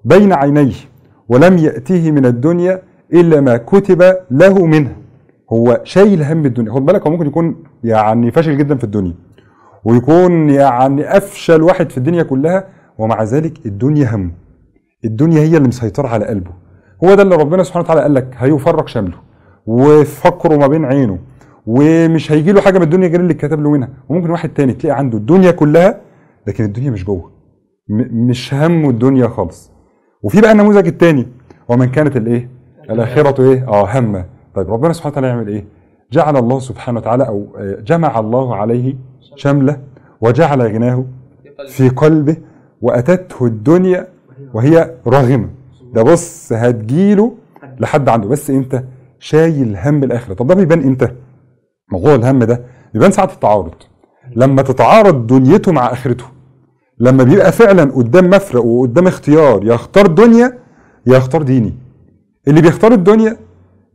بين 0.05 0.33
عينيه 0.33 0.75
ولم 1.29 1.59
يأتيه 1.59 2.11
من 2.11 2.27
الدنيا 2.27 2.83
إلا 3.13 3.41
ما 3.41 3.57
كتب 3.57 4.17
له 4.31 4.67
منها 4.67 4.97
هو 5.53 5.81
شايل 5.85 6.23
هم 6.23 6.47
الدنيا. 6.47 6.73
خد 6.73 6.87
بالك 6.87 7.07
هو 7.07 7.11
ممكن 7.11 7.27
يكون 7.27 7.57
يعني 7.85 8.31
فاشل 8.31 8.59
جدا 8.59 8.77
في 8.77 8.85
الدنيا. 8.85 9.15
ويكون 9.85 10.51
يعني 10.51 11.17
أفشل 11.17 11.63
واحد 11.63 11.91
في 11.91 11.99
الدنيا 11.99 12.23
كلها 12.23 12.69
ومع 12.99 13.23
ذلك 13.23 13.67
الدنيا 13.67 14.15
همه 14.15 14.31
الدنيا 15.05 15.41
هي 15.41 15.57
اللي 15.57 15.69
مسيطرة 15.69 16.09
على 16.09 16.27
قلبه. 16.27 16.51
هو 17.05 17.15
ده 17.15 17.23
اللي 17.23 17.37
ربنا 17.37 17.63
سبحانه 17.63 17.85
وتعالى 17.85 18.01
قال 18.03 18.15
لك 18.15 18.35
هيفرق 18.39 18.89
شمله 18.89 19.17
وفقره 19.67 20.57
ما 20.57 20.67
بين 20.67 20.85
عينه 20.85 21.19
ومش 21.67 22.33
هيجي 22.33 22.53
له 22.53 22.61
حاجة 22.61 22.79
من 22.79 22.85
الدنيا 22.85 23.09
غير 23.09 23.21
اللي 23.21 23.35
كتب 23.35 23.61
له 23.61 23.71
منها. 23.71 23.89
وممكن 24.09 24.31
واحد 24.31 24.49
تاني 24.49 24.73
تلاقي 24.73 24.99
عنده 24.99 25.19
الدنيا 25.19 25.51
كلها 25.51 26.01
لكن 26.47 26.65
الدنيا 26.65 26.91
مش 26.91 27.05
جوه. 27.05 27.31
مش 28.13 28.55
همه 28.55 28.91
الدنيا 28.91 29.29
خالص. 29.29 29.71
وفي 30.23 30.41
بقى 30.41 30.53
النموذج 30.53 30.87
التاني 30.87 31.27
ومن 31.69 31.87
كانت 31.87 32.17
الإيه؟ 32.17 32.51
الآخرة 32.91 33.43
إيه؟ 33.43 33.69
آه 33.69 33.99
همه 33.99 34.25
طيب 34.55 34.71
ربنا 34.71 34.93
سبحانه 34.93 35.13
وتعالى 35.13 35.29
يعمل 35.29 35.49
إيه؟ 35.49 35.65
جعل 36.13 36.37
الله 36.37 36.59
سبحانه 36.59 36.99
وتعالى 36.99 37.29
أو 37.29 37.47
آه، 37.59 37.81
جمع 37.81 38.19
الله 38.19 38.57
عليه 38.57 38.95
شملة 39.37 39.81
وجعل 40.21 40.63
غناه 40.63 41.05
في 41.69 41.89
قلبه 41.89 42.37
وأتته 42.81 43.47
الدنيا 43.47 44.09
وهي 44.55 44.95
راغمه 45.07 45.49
ده 45.95 46.03
بص 46.03 46.53
هتجيله 46.53 47.33
لحد 47.81 48.09
عنده. 48.09 48.29
بس 48.29 48.51
انت 48.51 48.85
شايل 49.19 49.77
هم 49.77 50.05
الآخرة. 50.05 50.35
طب 50.35 50.47
ده 50.47 50.55
بيبان 50.55 50.83
إمتى؟ 50.83 51.09
موضوع 51.93 52.15
الهم 52.15 52.45
ده 52.45 52.65
بيبان 52.95 53.11
ساعة 53.11 53.31
التعارض. 53.33 53.75
لما 54.37 54.63
تتعارض 54.63 55.27
دنيته 55.27 55.73
مع 55.73 55.93
آخرته. 55.93 56.25
لما 56.99 57.25
بيبقى 57.25 57.53
فعلا 57.53 57.85
قدام 57.93 58.31
مفرق 58.31 58.65
وقدام 58.65 59.07
اختيار 59.07 59.65
يختار 59.67 60.07
دنيا 60.07 60.59
يختار 61.07 61.43
ديني. 61.43 61.75
اللي 62.49 62.61
بيختار 62.61 62.93
الدنيا 62.93 63.37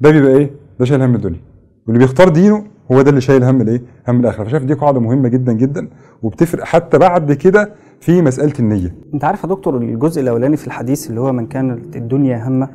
ده 0.02 0.12
بيبقى 0.12 0.32
إيه؟ 0.38 0.52
ده 0.80 0.86
شايل 0.86 1.02
هم 1.02 1.16
الدنيا. 1.16 1.40
واللي 1.88 2.00
بيختار 2.00 2.30
دينه 2.30 2.66
هو 2.92 3.02
ده 3.02 3.10
اللي 3.10 3.22
شايل 3.22 3.44
هم 3.44 3.62
الإيه؟ 3.62 3.82
هم 4.08 4.20
الآخرة. 4.20 4.44
فشايف 4.44 4.64
دي 4.64 4.74
قاعدة 4.74 5.00
مهمة 5.00 5.30
جدا 5.30 5.54
جدا 5.54 5.88
وبتفرق 6.24 6.64
حتى 6.64 6.98
بعد 6.98 7.34
كده 7.34 7.72
في 8.00 8.22
مسألة 8.22 8.54
النية. 8.60 8.96
أنت 9.14 9.24
عارف 9.24 9.44
يا 9.44 9.50
دكتور 9.50 9.78
الجزء 9.78 10.22
الأولاني 10.22 10.58
في 10.58 10.68
الحديث 10.68 11.10
اللي 11.10 11.22
هو 11.22 11.34
من 11.34 11.46
كانت 11.48 11.96
الدنيا 11.96 12.48
همة 12.48 12.70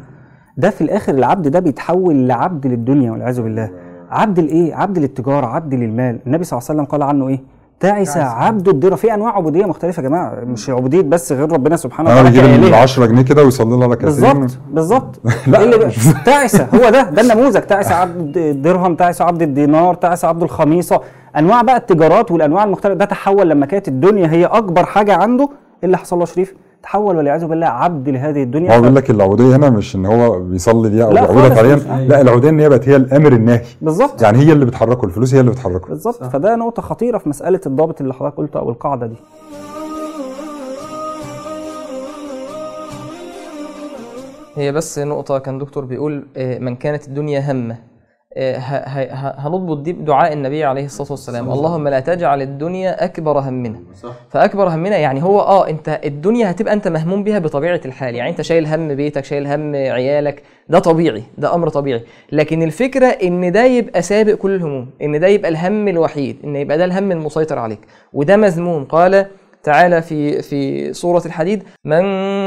ده 0.56 0.71
في 0.71 0.80
الآخر 0.80 1.14
العبد 1.14 1.49
ده 1.49 1.61
بيتحول 1.61 2.28
لعبد 2.28 2.66
للدنيا 2.66 3.11
والعياذ 3.11 3.42
بالله. 3.42 3.71
عبد 4.11 4.38
الايه 4.38 4.75
عبد 4.75 4.99
للتجارة 4.99 5.47
عبد 5.47 5.75
للمال. 5.75 6.21
النبي 6.26 6.44
صلى 6.44 6.59
الله 6.59 6.71
عليه 6.71 6.80
وسلم 6.80 6.90
قال 6.92 7.02
عنه 7.02 7.28
إيه؟ 7.28 7.40
تعس 7.81 8.16
عبد 8.16 8.69
الدرة 8.69 8.95
في 8.95 9.14
أنواع 9.14 9.37
عبودية 9.37 9.64
مختلفة 9.66 10.02
يا 10.02 10.09
جماعة. 10.09 10.35
مش 10.45 10.71
عبودية 10.71 11.00
بس 11.02 11.33
غير 11.33 11.52
ربنا 11.52 11.76
سبحانه 11.76 12.11
وتعالى 12.11 12.31
بيجيب 12.31 12.45
ال 12.45 12.61
كإله. 12.61 12.76
10 12.76 13.07
جنيه 13.07 13.23
كده 13.23 13.45
ويصلي 13.45 13.76
لنا 13.76 13.87
ركعتين 13.87 14.07
بالظبط 14.07 14.59
بالظبط. 14.71 15.21
لا، 15.47 15.59
إيه 15.61 15.64
اللي 15.64 15.90
تعس. 16.25 16.57
هو 16.61 16.90
ده 16.90 17.02
ده 17.11 17.23
النموذج. 17.23 17.61
تعس 17.61 17.93
عبد 17.93 18.37
الدرهم 18.37 18.95
تعس 18.95 19.23
عبد 19.23 19.43
الدينار 19.43 19.95
تعس 19.95 20.25
عبد 20.25 20.43
الخميصة. 20.43 21.00
أنواع 21.38 21.62
بقى 21.62 21.76
التجارات 21.76 22.31
والأنواع 22.31 22.64
المختلفة. 22.64 22.95
ده 22.95 23.04
تحول 23.04 23.49
لما 23.50 23.66
كانت 23.66 23.88
الدنيا 23.88 24.28
هي 24.31 24.45
أكبر 24.47 24.85
حاجة 24.85 25.14
عنده 25.14 25.45
إيه 25.45 25.50
اللي 25.85 25.99
حصل 25.99 26.19
له 26.19 26.25
شريف؟ 26.25 26.54
تحول 26.84 27.16
والعياذ 27.16 27.44
بالله 27.46 27.66
عبد 27.66 28.08
لهذه 28.08 28.42
الدنيا. 28.42 28.76
هو 28.76 28.80
بيقول 28.80 28.96
لك 28.96 29.10
العبودية 29.10 29.56
هنا 29.56 29.70
مش 29.70 29.96
إن 29.96 30.06
هو 30.06 30.40
بيصلي 30.40 30.90
ليها 30.90 31.04
أو 31.04 31.12
لا 31.12 31.32
بيعبدها 31.32 31.54
فعليا 31.54 31.76
لا 32.08 32.20
العبودية 32.20 32.48
إن 32.48 32.60
هي 32.60 32.68
بقت 32.68 32.88
هي 32.88 32.96
الأمر 32.96 33.32
الناهي. 33.32 33.62
بالظبط. 33.82 34.22
يعني 34.22 34.38
هي 34.38 34.52
اللي 34.52 34.64
بتحركه 34.64 35.04
الفلوس 35.04 35.34
هي 35.34 35.40
اللي 35.40 35.50
بتحركه. 35.50 35.88
بالظبط. 35.88 36.24
فده 36.24 36.56
نقطة 36.56 36.82
خطيرة 36.82 37.18
في 37.18 37.28
مسألة 37.28 37.60
الضابط 37.66 38.00
اللي 38.00 38.14
حضرتك 38.14 38.36
قلته 38.36 38.60
أو 38.60 38.70
القاعدة 38.70 39.06
دي. 39.06 39.16
هي 44.56 44.72
بس 44.72 44.98
نقطة 44.98 45.38
كان 45.38 45.58
دكتور 45.58 45.84
بيقول 45.84 46.26
آه، 46.36 46.58
من 46.58 46.76
كانت 46.76 47.08
الدنيا 47.08 47.52
همة. 47.52 47.76
هنضبط 48.36 49.78
دي 49.78 49.92
بدعاء 49.92 50.32
النبي 50.32 50.64
عليه 50.64 50.84
الصلاة 50.84 51.10
والسلام. 51.10 51.50
اللهم 51.50 51.88
لا 51.88 52.00
تجعل 52.00 52.42
الدنيا 52.42 53.04
أكبر 53.04 53.38
همنا. 53.38 53.80
فأكبر 54.30 54.68
همنا 54.68 54.96
يعني 54.96 55.22
هو 55.22 55.40
آه 55.40 55.68
أنت 55.68 56.00
الدنيا 56.04 56.50
هتبقى 56.50 56.74
أنت 56.74 56.88
مهموم 56.88 57.24
بيها 57.24 57.38
بطبيعة 57.38 57.80
الحال. 57.84 58.14
يعني 58.14 58.30
أنت 58.30 58.42
شايل 58.42 58.66
هم 58.66 58.94
بيتك 58.94 59.24
شايل 59.24 59.46
هم 59.46 59.74
عيالك. 59.74 60.42
ده 60.68 60.78
طبيعي 60.78 61.22
ده 61.38 61.54
أمر 61.54 61.68
طبيعي. 61.68 62.02
لكن 62.32 62.62
الفكرة 62.62 63.06
إن 63.06 63.52
ده 63.52 63.64
يبقى 63.64 64.02
سابق 64.02 64.34
كل 64.34 64.54
الهموم 64.54 64.90
إن 65.02 65.20
ده 65.20 65.26
يبقى 65.26 65.50
الهم 65.50 65.88
الوحيد 65.88 66.36
إن 66.44 66.56
يبقى 66.56 66.78
ده 66.78 66.84
الهم 66.84 67.12
المسيطر 67.12 67.58
عليك. 67.58 67.80
وده 68.12 68.36
مذموم. 68.36 68.84
قال 68.84 69.26
تعالى 69.64 70.02
في 70.02 70.42
في 70.42 70.92
سورة 70.92 71.23
الحديد 71.26 71.62
من 71.85 72.04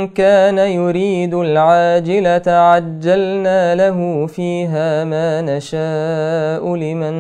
كان 0.07 0.57
يريد 0.57 1.33
العاجلة 1.33 2.41
عجلنا 2.47 3.75
له 3.75 4.27
فيها 4.27 5.03
ما 5.03 5.41
نشاء 5.41 6.75
لمن 6.75 7.13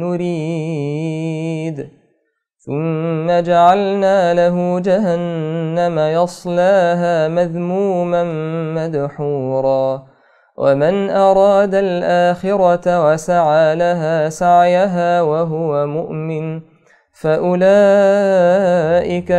نريد. 0.00 1.88
ثم 2.58 3.40
جعلنا 3.40 4.34
له 4.34 4.80
جهنم 4.80 5.98
يصلاها 5.98 7.28
مذموما 7.28 8.24
مدحورا. 8.74 10.02
ومن 10.58 11.10
أراد 11.10 11.74
الآخرة 11.74 13.10
وسعى 13.10 13.74
لها 13.74 14.28
سعيها 14.28 15.22
وهو 15.22 15.86
مؤمن. 15.86 16.73
فأولئك 17.20 18.68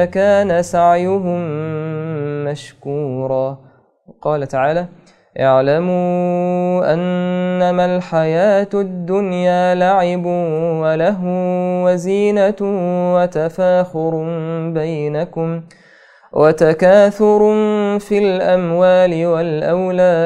كان 0.10 0.62
سعيهم 0.62 1.42
مشكورا. 2.46 3.58
قال 4.22 4.48
تعالى 4.48 4.86
اعلموا 5.40 6.94
أنما 6.94 7.86
الحياة 7.96 8.70
الدنيا 8.74 9.76
لعب 9.76 10.26
وله 10.82 11.20
وزينة 11.86 12.56
وتفاخر 13.16 14.24
بينكم 14.74 15.62
وتكاثر 16.34 17.40
في 18.00 18.18
الأموال 18.18 19.26
والأولاد 19.26 20.26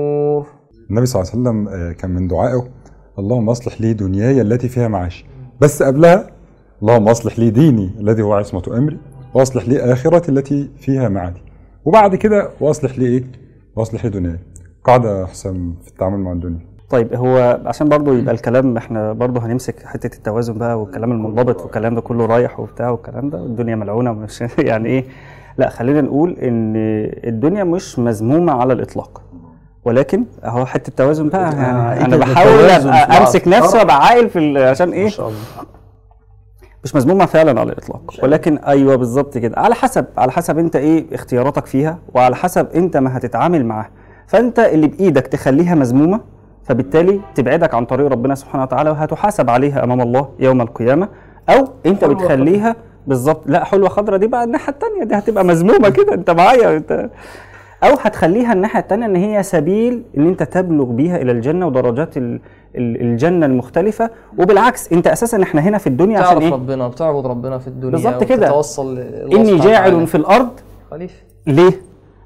النبي 0.91 1.05
صلى 1.05 1.21
الله 1.21 1.31
عليه 1.31 1.41
وسلم 1.41 1.67
آه، 1.67 1.91
كان 1.91 2.11
من 2.11 2.27
دعائه 2.27 2.67
اللهم 3.19 3.49
أصلح 3.49 3.81
لي 3.81 3.93
دنياي 3.93 4.41
التي 4.41 4.69
فيها 4.69 4.87
معاشي 4.87 5.25
بس 5.61 5.83
قبلها 5.83 6.27
اللهم 6.81 7.09
أصلح 7.09 7.39
لي 7.39 7.49
ديني 7.49 7.89
الذي 7.99 8.21
هو 8.21 8.33
عصمة 8.33 8.63
أمري 8.77 8.97
وأصلح 9.33 9.67
لي 9.67 9.93
آخرتي 9.93 10.31
التي 10.31 10.69
فيها 10.79 11.09
معادي. 11.09 11.41
وبعد 11.85 12.15
كده 12.15 12.49
وأصلح 12.61 12.99
لي 12.99 13.05
إيه؟ 13.05 13.23
وأصلح 13.75 14.05
لي 14.05 14.11
دنياي. 14.11 14.39
قاعدة 14.83 15.25
حسام 15.25 15.75
في 15.81 15.87
التعامل 15.87 16.19
مع 16.19 16.31
الدنيا. 16.31 16.59
طيب 16.89 17.13
هو 17.13 17.61
عشان 17.65 17.89
برضو 17.89 18.13
يبقى 18.13 18.33
الكلام 18.33 18.77
إحنا 18.77 19.13
برضو 19.13 19.39
هنمسك 19.39 19.85
حتة 19.85 20.17
التوازن 20.17 20.57
بقى 20.57 20.81
والكلام 20.81 21.11
المنضبط 21.11 21.61
والكلام 21.61 21.95
ده 21.95 22.01
كله 22.01 22.25
رايح 22.25 22.59
وبتاع 22.59 22.89
والكلام 22.89 23.29
ده 23.29 23.45
الدنيا 23.45 23.75
ملعونة 23.75 24.11
مش 24.13 24.43
يعني 24.69 24.89
إيه؟ 24.89 25.05
لا 25.57 25.69
خلينا 25.69 26.01
نقول 26.01 26.31
إن 26.31 26.73
الدنيا 27.27 27.63
مش 27.63 27.99
مذمومه 27.99 28.53
على 28.53 28.73
الإطلاق. 28.73 29.21
ولكن 29.85 30.25
اهو 30.43 30.65
حتة 30.65 30.89
التوازن 30.89 31.29
بقى. 31.29 31.49
آه، 31.49 31.53
يعني 31.93 32.05
أنا 32.05 32.17
بحاول 32.17 32.69
أمسك. 33.19 33.47
نفسي 33.47 33.77
وأبقى 33.77 34.05
عاقل 34.05 34.29
في 34.29 34.63
عشان 34.63 34.91
إيه؟ 34.91 35.03
ما 35.03 35.09
شاء 35.09 35.27
الله. 35.27 35.39
مش 36.83 36.95
مذمومه 36.95 37.25
فعلا 37.25 37.59
على 37.59 37.71
الإطلاق. 37.71 38.13
ولكن 38.23 38.57
أيوه 38.57 38.95
بالظبط 38.95 39.37
كده. 39.37 39.59
على 39.59 39.75
حسب 39.75 40.05
على 40.17 40.31
حسب 40.31 40.57
أنت 40.57 40.75
إيه 40.75 41.15
اختياراتك 41.15 41.65
فيها 41.65 41.97
وعلى 42.13 42.35
حسب 42.35 42.67
أنت 42.75 42.97
ما 42.97 43.17
هتتعامل 43.17 43.65
معاها 43.65 43.89
فأنت 44.27 44.59
اللي 44.59 44.87
بإيدك 44.87 45.27
تخليها 45.27 45.75
مذمومه 45.75 46.19
فبالتالي 46.63 47.19
تبعدك 47.35 47.73
عن 47.73 47.85
طريق 47.85 48.07
ربنا 48.07 48.35
سبحانه 48.35 48.63
وتعالى 48.63 48.89
وهتحاسب 48.89 49.49
عليها 49.49 49.83
أمام 49.83 50.01
الله 50.01 50.29
يوم 50.39 50.61
القيامة. 50.61 51.07
أو 51.49 51.67
أنت 51.85 52.05
بتخليها 52.05 52.75
بالظبط. 53.07 53.41
لا 53.45 53.63
حلوة 53.63 53.89
خضرا 53.89 54.17
دي 54.17 54.27
بقى 54.27 54.43
الناحية 54.43 54.73
الثانية 54.73 55.03
دي 55.03 55.15
هتبقى 55.15 55.45
مذمومه 55.45 55.89
كده. 55.89 56.13
أنت 56.13 56.29
معايا؟ 56.29 56.77
أنت 56.77 57.09
أو 57.83 57.89
هتخليها 58.01 58.53
الناحية 58.53 58.79
الثانية 58.79 59.05
إن 59.05 59.15
هي 59.15 59.43
سبيل 59.43 60.03
إن 60.17 60.27
أنت 60.27 60.43
تبلغ 60.43 60.83
بيها 60.85 61.17
إلى 61.17 61.31
الجنة 61.31 61.67
ودرجات 61.67 62.17
ال- 62.17 62.39
ال- 62.75 63.01
الجنة 63.01 63.45
المختلفة 63.45 64.09
وبالعكس 64.37 64.93
أنت 64.93 65.07
أساسا 65.07 65.43
إحنا 65.43 65.61
هنا 65.61 65.77
في 65.77 65.87
الدنيا 65.87 66.19
عشان 66.19 66.37
إيه 66.41 66.51
ربنا 66.53 66.87
بتعبد 66.87 67.25
ربنا 67.25 67.57
في 67.57 67.67
الدنيا 67.67 67.91
بالظبط 67.91 68.23
كده. 68.23 68.47
إني 69.35 69.55
جاعل 69.57 69.87
وتعالى. 69.93 70.07
في 70.07 70.15
الأرض 70.15 70.49
خليفة 70.91 71.15
ليه؟ 71.47 71.71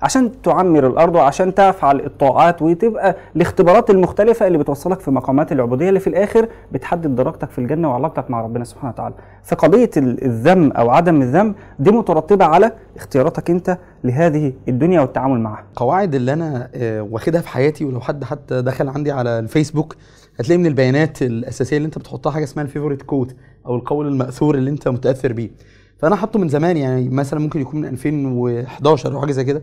عشان 0.05 0.41
تعمر 0.41 0.87
الأرض 0.87 1.15
وعشان 1.15 1.53
تفعل 1.55 1.99
الطاعات 1.99 2.61
وتبقى 2.61 3.15
الاختبارات 3.35 3.89
المختلفة 3.89 4.47
اللي 4.47 4.57
بتوصلك 4.57 4.99
في 4.99 5.11
مقامات 5.11 5.51
العبودية 5.51 5.89
اللي 5.89 5.99
في 5.99 6.07
الآخر 6.07 6.47
بتحدد 6.71 7.15
درجتك 7.15 7.49
في 7.49 7.59
الجنة 7.59 7.89
وعلاقتك 7.89 8.31
مع 8.31 8.41
ربنا 8.41 8.63
سبحانه 8.63 8.93
وتعالى. 8.93 9.15
فقضيه 9.43 9.89
ال- 9.97 10.23
الذم 10.25 10.71
أو 10.71 10.89
عدم 10.89 11.21
الذم 11.21 11.55
دي 11.79 11.91
مترتبة 11.91 12.45
على 12.45 12.71
اختياراتك 12.95 13.49
أنت 13.49 13.77
لهذه 14.03 14.53
الدنيا 14.67 15.01
والتعامل 15.01 15.39
معها. 15.39 15.63
القواعد 15.71 16.15
اللي 16.15 16.33
أنا 16.33 16.69
آه، 16.75 17.01
واخدها 17.01 17.41
في 17.41 17.47
حياتي 17.49 17.85
ولو 17.85 18.01
حد 18.01 18.23
حتى 18.23 18.61
دخل 18.61 18.89
عندي 18.89 19.11
على 19.11 19.39
الفيسبوك 19.39 19.95
هتلاقي 20.39 20.57
من 20.57 20.65
البيانات 20.65 21.21
الأساسية 21.21 21.77
اللي 21.77 21.85
أنت 21.85 21.97
بتحطها 21.97 22.31
حاجة 22.31 22.43
اسمها 22.43 22.65
ال 22.65 22.69
favorite 22.69 23.01
quote 23.01 23.35
أو 23.65 23.75
القول 23.75 24.07
المأثور 24.07 24.55
اللي 24.55 24.69
أنت 24.69 24.87
متأثر 24.87 25.33
بيه 25.33 25.49
فأنا 25.97 26.15
حاطه 26.15 26.39
من 26.39 26.47
زمان 26.49 26.77
يعني 26.77 27.09
مثلا 27.09 27.39
ممكن 27.39 27.61
يكون 27.61 27.81
من 27.81 27.87
2011 27.87 29.13
أو 29.15 29.21
حاجة 29.21 29.31
زي 29.31 29.43
كده 29.43 29.61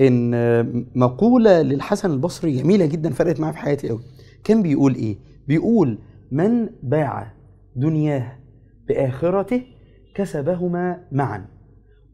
إن 0.00 0.86
مقولة 0.94 1.62
للحسن 1.62 2.10
البصري 2.10 2.52
جميلة 2.56 2.86
جدا 2.86 3.10
فرقت 3.10 3.40
معايا 3.40 3.52
في 3.52 3.58
حياتي 3.58 3.88
قوي 3.88 4.00
كان 4.44 4.62
بيقول 4.62 4.94
إيه؟ 4.94 5.16
بيقول 5.48 5.98
من 6.32 6.68
باع 6.82 7.32
دنياه 7.76 8.32
بآخرته 8.88 9.62
كسبهما 10.14 11.00
معا 11.12 11.46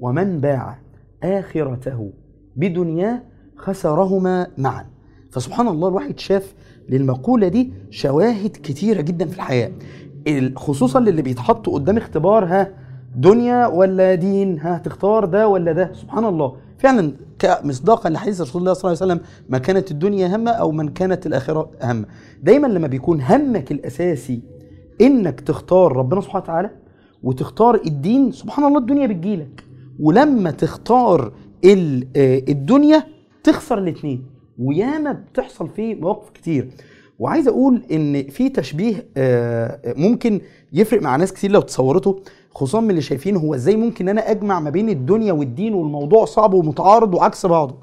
ومن 0.01 0.41
باع 0.41 0.79
آخرته 1.23 2.13
بدنياه 2.57 3.23
خسرهما 3.57 4.47
معا. 4.59 4.87
فسبحان 5.33 5.69
الله 5.69 5.89
الواحد 5.89 6.19
شاف 6.19 6.55
للمقولة 6.89 7.49
دي 7.49 7.73
شواهد 7.91 8.51
كتيرة 8.51 9.01
جدا 9.01 9.27
في 9.27 9.37
الحياة. 9.37 9.71
ال- 10.29 10.59
خصوصا 10.59 11.01
للي 11.01 11.23
بيتحط 11.23 11.69
قدام 11.69 11.97
اختبار 11.97 12.45
ها 12.45 12.75
دنيا 13.17 13.67
ولا 13.67 14.15
دين؟ 14.15 14.59
ها 14.61 14.79
تختار 14.79 15.25
ده 15.25 15.49
ولا 15.49 15.73
ده؟ 15.73 15.93
سبحان 15.93 16.25
الله. 16.25 16.57
فعلا 16.79 17.13
كمصداقا 17.39 18.11
لحديث 18.11 18.41
رسول 18.41 18.61
الله 18.63 18.73
صلى 18.73 18.93
الله 18.93 19.03
عليه 19.03 19.13
وسلم 19.15 19.27
ما 19.49 19.59
كانت 19.59 19.91
الدنيا 19.91 20.37
همه 20.37 20.51
أو 20.51 20.71
من 20.73 20.89
كانت 20.89 21.27
الآخرة 21.27 21.71
همه 21.83 22.05
دايما 22.43 22.67
لما 22.67 22.87
بيكون 22.87 23.21
همك 23.21 23.73
الأساسي 23.73 24.41
إنك 25.01 25.41
تختار 25.41 25.97
ربنا 25.97 26.21
سبحانه 26.21 26.45
وتعالى 26.45 26.71
وتختار 27.23 27.75
الدين 27.87 28.33
سبحان 28.33 28.65
الله 28.65 28.79
الدنيا 28.79 29.07
بتجيلك. 29.07 29.65
ولما 30.01 30.51
تختار 30.51 31.33
آه، 31.65 32.43
الدنيا 32.49 33.05
تخسر 33.45 33.79
الاثنين 33.79 34.27
وياما 34.59 35.13
بتحصل 35.13 35.69
فيه 35.69 35.95
مواقف 35.95 36.31
كتير. 36.31 36.69
وعايز 37.19 37.49
أقول 37.49 37.83
إن 37.93 38.23
في 38.23 38.49
تشبيه 38.49 39.07
آه، 39.17 39.95
ممكن 39.97 40.41
يفرق 40.73 41.03
مع 41.03 41.17
ناس 41.17 41.33
كتير 41.33 41.51
لو 41.51 41.61
تصورته. 41.61 42.23
خصوصا 42.57 42.81
من 42.81 42.91
اللي 42.91 43.03
شايفين 43.03 43.37
هو 43.37 43.55
إزاي 43.55 43.77
ممكن 43.77 44.09
أنا 44.09 44.31
اجمع 44.31 44.61
ما 44.61 44.71
بين 44.71 44.89
الدنيا 44.89 45.33
والدين 45.33 45.75
والموضوع 45.75 46.25
صعب 46.25 46.55
ومتعارض 46.55 47.15
وعكس 47.15 47.47
بعضه. 47.47 47.77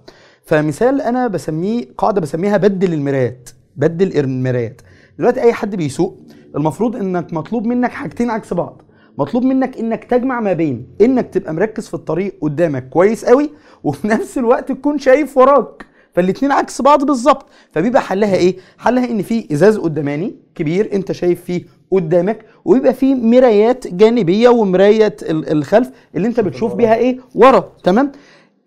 فمثال 0.46 1.02
أنا 1.02 1.28
بسميه 1.28 1.86
قاعدة 1.98 2.22
بسميها 2.22 2.58
بدل 2.58 2.94
المرايات 2.94 3.50
بدل 3.76 4.18
المرايات 4.18 4.82
دلوقتي 5.18 5.42
اي 5.42 5.54
حد 5.54 5.76
بيسوق 5.76 6.18
المفروض 6.56 6.96
انك 6.96 7.34
مطلوب 7.34 7.66
منك 7.66 7.92
حاجتين 7.92 8.30
عكس 8.30 8.54
بعض. 8.54 8.82
مطلوب 9.18 9.44
منك 9.44 9.78
انك 9.78 10.04
تجمع 10.04 10.40
ما 10.40 10.54
بين 10.54 10.88
انك 11.02 11.30
تبقى 11.30 11.54
مركز 11.54 11.88
في 11.88 11.94
الطريق 11.94 12.38
قدامك 12.42 12.90
كويس 12.90 13.26
قوي 13.26 13.50
وفي 13.84 14.08
نفس 14.14 14.38
الوقت 14.38 14.72
تكون 14.72 15.00
شايف 15.00 15.38
وراك. 15.38 15.86
فالاتنين 16.14 16.52
عكس 16.52 16.82
بعض 16.82 17.06
بالظبط. 17.06 17.46
فبيبقى 17.72 18.02
حلها 18.02 18.36
إيه؟ 18.36 18.58
حلها 18.78 19.06
ان 19.12 19.22
في 19.22 19.54
ازاز 19.54 19.78
قداماني 19.78 20.36
كبير 20.56 20.90
انت 20.94 21.12
شايف 21.12 21.44
فيه 21.44 21.66
قدامك 21.94 22.46
ويبقى 22.66 22.94
فيه 22.94 23.16
مرايات 23.16 23.88
جانبية 23.88 24.50
ومراية 24.50 25.16
ال- 25.22 25.52
الخلف 25.52 25.92
اللي 26.16 26.28
انت 26.28 26.40
بتشوف 26.40 26.74
بيها 26.76 26.96
إيه؟ 26.96 27.18
ورا 27.36 27.72
تمام؟ 27.84 28.12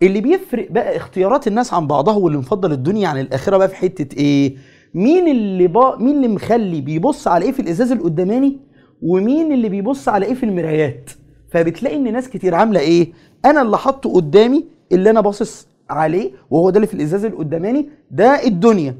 اللي 0.03 0.21
بيفرق 0.21 0.73
بقى 0.73 0.97
اختيارات 0.97 1.47
الناس 1.47 1.75
عن 1.75 1.87
بعضها 1.87 2.15
واللي 2.17 2.39
مفضل 2.39 2.73
الدنيا 2.73 3.09
عن 3.09 3.21
الآخرة 3.21 3.57
بقى 3.57 3.69
في 3.69 3.77
حتة 3.77 4.17
إيه؟ 4.19 4.57
مين 4.95 5.29
اللي 5.29 5.67
با... 5.67 5.97
مين 5.99 6.17
اللي 6.17 6.29
مخلي 6.29 6.81
بيبص 6.81 7.29
على 7.29 7.45
إيه 7.45 7.53
في 7.53 7.61
الإزاز 7.61 7.93
القداماني 7.93 8.59
ومين 9.03 9.53
اللي 9.53 9.69
بيبص 9.69 10.09
على 10.09 10.27
إيه 10.27 10.35
في 10.35 10.43
المرايات؟ 10.47 11.11
فبتلاقي 11.51 11.97
إن 11.97 12.12
ناس 12.12 12.29
كتير 12.29 12.55
عاملة 12.55 12.81
إيه؟ 12.81 13.12
أنا 13.45 13.62
اللي 13.62 13.79
حاطه 13.79 14.12
قدامي 14.12 14.65
اللي 14.93 15.11
أنا 15.11 15.21
باصص 15.21 15.67
عليه 15.91 16.31
وهو 16.51 16.71
ده 16.71 16.77
اللي 16.77 16.87
في 16.87 16.95
الإزاز 16.95 17.25
القداماني 17.25 17.89
ده 18.11 18.45
الدنيا. 18.47 18.95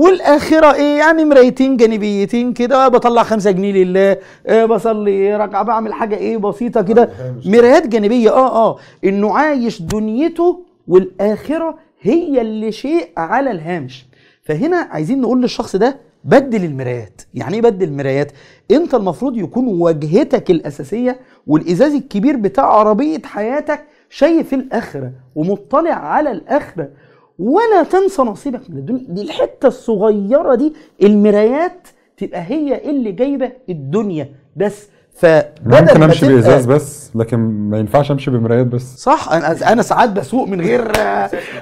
والآخرة 0.00 0.74
إيه؟ 0.74 0.98
يعني 0.98 1.24
مرايتين 1.24 1.76
جانبيتين 1.76 2.52
كده 2.52 2.88
بطلع 2.88 3.22
خمسة 3.22 3.50
جنيه 3.50 3.72
لله 3.72 4.16
آه 4.46 4.64
بصلي 4.64 5.36
ركعة 5.36 5.62
بعمل 5.62 5.92
حاجة 5.92 6.16
إيه؟ 6.16 6.36
بسيطة 6.36 6.82
كده. 6.82 7.10
مرايات 7.46 7.86
جانبية 7.86 8.30
آه 8.30 8.68
آه. 8.68 8.76
إنه 9.04 9.38
عايش 9.38 9.82
دنيته 9.82 10.64
والآخرة 10.88 11.78
هي 12.00 12.40
اللي 12.40 12.72
شيء 12.72 13.08
على 13.16 13.50
الهامش. 13.50 14.06
فهنا 14.42 14.76
عايزين 14.76 15.20
نقول 15.20 15.42
للشخص 15.42 15.76
ده 15.76 15.96
بدل 16.24 16.64
المرايات. 16.64 17.22
يعني 17.34 17.54
إيه 17.54 17.62
بدل 17.62 17.88
المرايات؟ 17.88 18.32
أنت 18.70 18.94
المفروض 18.94 19.36
يكون 19.36 19.66
واجهتك 19.66 20.50
الأساسية 20.50 21.20
والإزاز 21.46 21.94
الكبير 21.94 22.36
بتاع 22.36 22.64
عربية 22.64 23.22
حياتك 23.24 23.84
شايف 24.10 24.54
الآخرة 24.54 25.12
ومطلع 25.34 25.94
على 25.94 26.30
الآخرة. 26.30 26.88
ولا 27.38 27.82
تنسى 27.90 28.22
نصيبك 28.22 28.70
من 28.70 28.78
الدنيا. 28.78 29.04
دي 29.08 29.22
الحتة 29.22 29.66
الصغيرة 29.68 30.54
دي 30.54 30.72
المرايات 31.02 31.88
تبقى 32.16 32.40
هي 32.42 32.90
اللي 32.90 33.12
جايبة 33.12 33.52
الدنيا 33.68 34.28
بس. 34.56 34.88
فبدل 35.18 35.80
ممكن 35.82 35.98
ما 36.00 36.04
أمشي 36.04 36.28
بإزاز 36.34 36.66
بس 36.66 37.10
لكن 37.16 37.36
ما 37.38 37.78
ينفعش 37.78 38.10
أمشي 38.10 38.30
بمرايات 38.30 38.66
بس. 38.66 38.96
صح 38.96 39.32
أنا 39.32 39.72
أنا 39.72 39.82
ساعات 39.82 40.10
بسوق 40.12 40.48
من 40.48 40.60
غير 40.60 40.92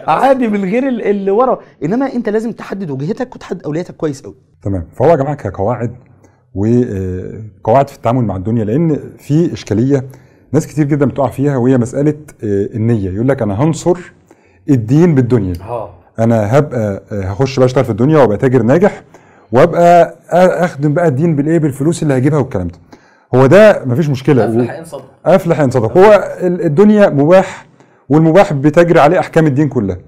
عادي 0.06 0.48
من 0.48 0.64
غير 0.64 0.88
ال- 0.88 1.02
اللي 1.02 1.30
ورا. 1.30 1.58
إنما 1.84 2.12
أنت 2.14 2.28
لازم 2.28 2.52
تحدد 2.52 2.90
وجهتك 2.90 3.34
وتحدد 3.34 3.62
اولوياتك 3.64 3.96
كويس 3.96 4.22
قوي 4.22 4.34
تمام. 4.62 4.87
فهو 4.96 5.08
يا 5.10 5.16
جماعة 5.16 5.34
كقواعد 5.34 5.94
وقواعد 6.54 7.88
في 7.90 7.96
التعامل 7.96 8.24
مع 8.24 8.37
الدنيا 8.37 8.64
لأن 8.64 9.00
في 9.18 9.52
إشكالية 9.52 10.04
ناس 10.52 10.66
كتير 10.66 10.84
جدا 10.84 11.06
بتقع 11.06 11.28
فيها 11.28 11.56
وهي 11.56 11.78
مسألة 11.78 12.14
آه، 12.44 12.68
النية. 12.74 13.10
يقول 13.10 13.28
لك 13.28 13.42
أنا 13.42 13.62
هنصر 13.64 13.98
الدين 14.70 15.14
بالدنيا. 15.14 15.53
أنا 16.18 16.59
هبقى 16.59 17.03
آه، 17.12 17.22
هخش 17.22 17.57
بقى 17.59 17.66
أشتغل 17.66 17.85
في 17.85 17.90
الدنيا 17.90 18.18
وأبقى 18.18 18.37
تاجر 18.37 18.62
ناجح 18.62 19.03
وأبقى 19.53 20.14
آ- 20.29 20.35
أخدم 20.64 20.94
بقى 20.94 21.09
الدين 21.09 21.37
بالإيه؟ 21.37 21.59
بالفلوس 21.59 22.03
اللي 22.03 22.16
هجيبها 22.16 22.38
والكلام 22.38 22.68
ده. 22.68 22.79
هو 23.35 23.46
ده 23.46 23.83
مفيش 23.87 24.09
مشكلة. 24.09 24.44
أفلح 24.44 24.70
ان 24.79 24.85
صدق 24.85 25.05
أفلح 25.27 25.61
ان 25.61 25.70
صدق 25.70 25.98
هو 25.98 26.29
ال- 26.42 26.64
الدنيا 26.64 27.09
مباح 27.09 27.66
والمباح 28.09 28.53
بتجري 28.53 29.00
عليه 29.00 29.18
أحكام 29.18 29.46
الدين 29.46 29.68
كلها. 29.68 29.98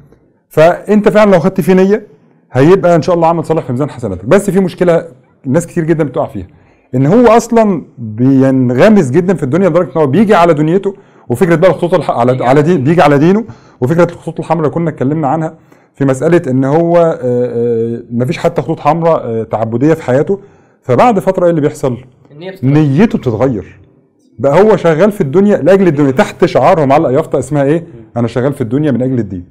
فأنت 0.49 1.09
فعلا 1.09 1.31
لو 1.31 1.39
خدت 1.41 1.61
فيه 1.61 1.73
نية 1.73 2.07
هيبقى 2.53 2.97
إن 2.97 3.03
شاء 3.03 3.15
الله 3.15 3.29
عمل 3.29 3.45
صالح 3.45 3.65
في 3.65 3.73
ميزان 3.73 3.91
حسناتك. 3.91 4.25
بس 4.25 4.51
في 4.51 4.61
مشكلة 4.61 5.05
الناس 5.47 5.67
كتير 5.67 5.85
جدا 5.85 6.05
بتقع 6.05 6.27
فيها. 6.27 6.47
إن 6.95 7.07
هو 7.07 7.27
أصلا 7.27 7.83
بينغمس 7.99 9.11
جدا 9.11 9.35
في 9.35 9.43
الدنيا 9.43 9.69
لدرجة 9.69 9.87
إن 9.87 10.01
هو 10.01 10.07
بيجي 10.07 10.35
على 10.35 10.55
دنيته 10.55 10.95
وفكرة 11.29 11.55
بقى 11.55 11.71
الخطوط 11.71 11.95
الح... 11.95 12.11
على 12.11 12.45
على 12.45 12.63
دين 12.63 12.85
بيجي 12.85 13.03
على 13.03 13.19
دينه 13.19 13.45
وفكرة 13.81 14.13
الخطوط 14.13 14.39
الحمراء 14.41 14.61
اللي 14.65 14.75
كنا 14.75 14.91
اتكلمنا 14.91 15.29
عنها 15.29 15.55
في 15.95 16.05
مسألة 16.05 16.43
إن 16.51 16.65
هو 16.65 17.19
مفيش 18.11 18.39
حتى 18.39 18.63
خطوط 18.63 18.81
حمراء 18.81 19.43
تعبدية 19.45 19.95
في 19.95 20.03
حياته 20.03 20.41
فبعد 20.83 21.19
فترة 21.19 21.45
إيه 21.45 21.51
اللي 21.51 21.61
بيحصل؟ 21.61 21.97
نيته 22.65 23.19
بتتغير 23.19 23.81
بقى 24.39 24.63
هو 24.63 24.77
شغال 24.77 25.13
في 25.13 25.21
الدنيا 25.21 25.57
لأجل 25.57 25.87
الدنيا 25.87 26.11
تحت 26.11 26.45
شعار 26.45 26.81
هو 26.81 26.87
معلق 26.87 27.11
يافطة 27.11 27.39
اسمها 27.39 27.63
إيه؟ 27.65 27.87
أنا 28.17 28.29
شغال 28.29 28.53
في 28.53 28.61
الدنيا 28.61 28.91
من 28.91 29.03
أجل 29.03 29.19
الدين. 29.19 29.45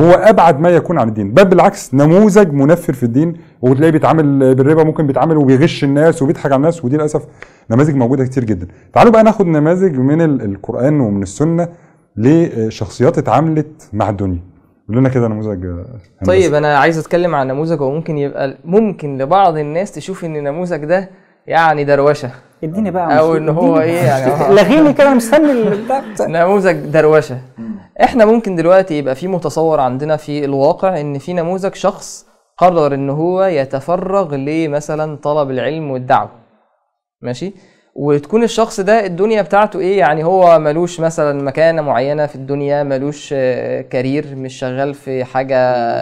هو 0.00 0.10
أبعد 0.10 0.60
ما 0.60 0.68
يكون 0.68 0.98
عن 0.98 1.08
الدين، 1.08 1.32
بل 1.32 1.44
بالعكس 1.44 1.94
نموذج 1.94 2.52
منفر 2.52 2.92
في 2.92 3.02
الدين 3.02 3.34
وتلاقيه 3.62 3.90
بيتعامل 3.92 4.54
بالربا 4.54 4.84
ممكن 4.84 5.06
بيتعامل 5.06 5.36
وبيغش 5.36 5.84
الناس 5.84 6.22
وبيضحك 6.22 6.46
على 6.46 6.56
الناس 6.56 6.84
ودي 6.84 6.96
للأسف 6.96 7.22
نماذج 7.70 7.94
موجودة 7.94 8.24
كتير 8.24 8.44
جدا. 8.44 8.66
تعالوا 8.92 9.12
بقى 9.12 9.22
ناخد 9.22 9.46
نماذج 9.46 9.96
من 9.98 10.20
ال- 10.22 10.42
القرآن 10.42 11.00
ومن 11.00 11.22
السنة 11.22 11.68
لشخصيات 12.16 13.18
اتعاملت 13.18 13.88
مع 13.92 14.08
الدنيا. 14.08 14.40
قول 14.88 14.96
لنا 14.96 15.08
كده 15.08 15.28
نموذج 15.28 15.66
آه،. 15.66 15.84
طيب 16.26 16.54
أنا 16.54 16.78
عايز 16.78 16.98
أتكلم 16.98 17.34
عن 17.34 17.46
نموذج 17.48 17.80
هو 17.82 17.90
ممكن 17.90 18.18
يبقى 18.18 18.58
ممكن 18.64 19.18
لبعض 19.18 19.56
الناس 19.58 19.92
تشوف 19.92 20.24
إن 20.24 20.36
النموذج 20.36 20.84
ده 20.84 21.08
يعني 21.46 21.84
دروشة 21.84 22.30
اديني 22.64 22.90
بقى 22.90 23.18
أو 23.18 23.36
إن 23.36 23.48
هو. 23.48 23.80
إيه 23.80 24.02
يعني. 24.02 24.54
لغيني 24.60 24.92
كده 24.92 25.06
أنا 25.06 25.14
مستني 25.16 25.64
نموذج 26.40 26.72
دروشة. 26.76 27.38
إحنا 28.02 28.24
ممكن 28.24 28.56
دلوقتي 28.56 28.98
يبقى 28.98 29.14
في 29.14 29.28
متصور 29.28 29.80
عندنا 29.80 30.16
في 30.16 30.44
الواقع 30.44 31.00
إن 31.00 31.18
في 31.18 31.32
نموذج 31.32 31.74
شخص 31.74 32.26
قرر 32.58 32.94
إن 32.94 33.10
هو 33.10 33.44
يتفرغ 33.44 34.34
لمثلا 34.34 35.16
طلب 35.16 35.50
العلم 35.50 35.90
والدعوة. 35.90 36.30
ماشي؟ 37.22 37.52
وتكون 37.96 38.42
الشخص 38.42 38.80
ده 38.80 39.06
الدنيا 39.06 39.42
بتاعته 39.42 39.80
إيه؟ 39.80 39.98
يعني 39.98 40.24
هو 40.24 40.58
ملوش 40.58 41.00
مثلا 41.00 41.42
مكانة 41.42 41.82
معينة 41.82 42.26
في 42.26 42.34
الدنيا 42.36 42.82
ملوش 42.82 43.30
آه، 43.36 43.80
كارير 43.80 44.26
مش 44.36 44.58
شغال 44.58 44.94
في 44.94 45.24
حاجة 45.24 45.56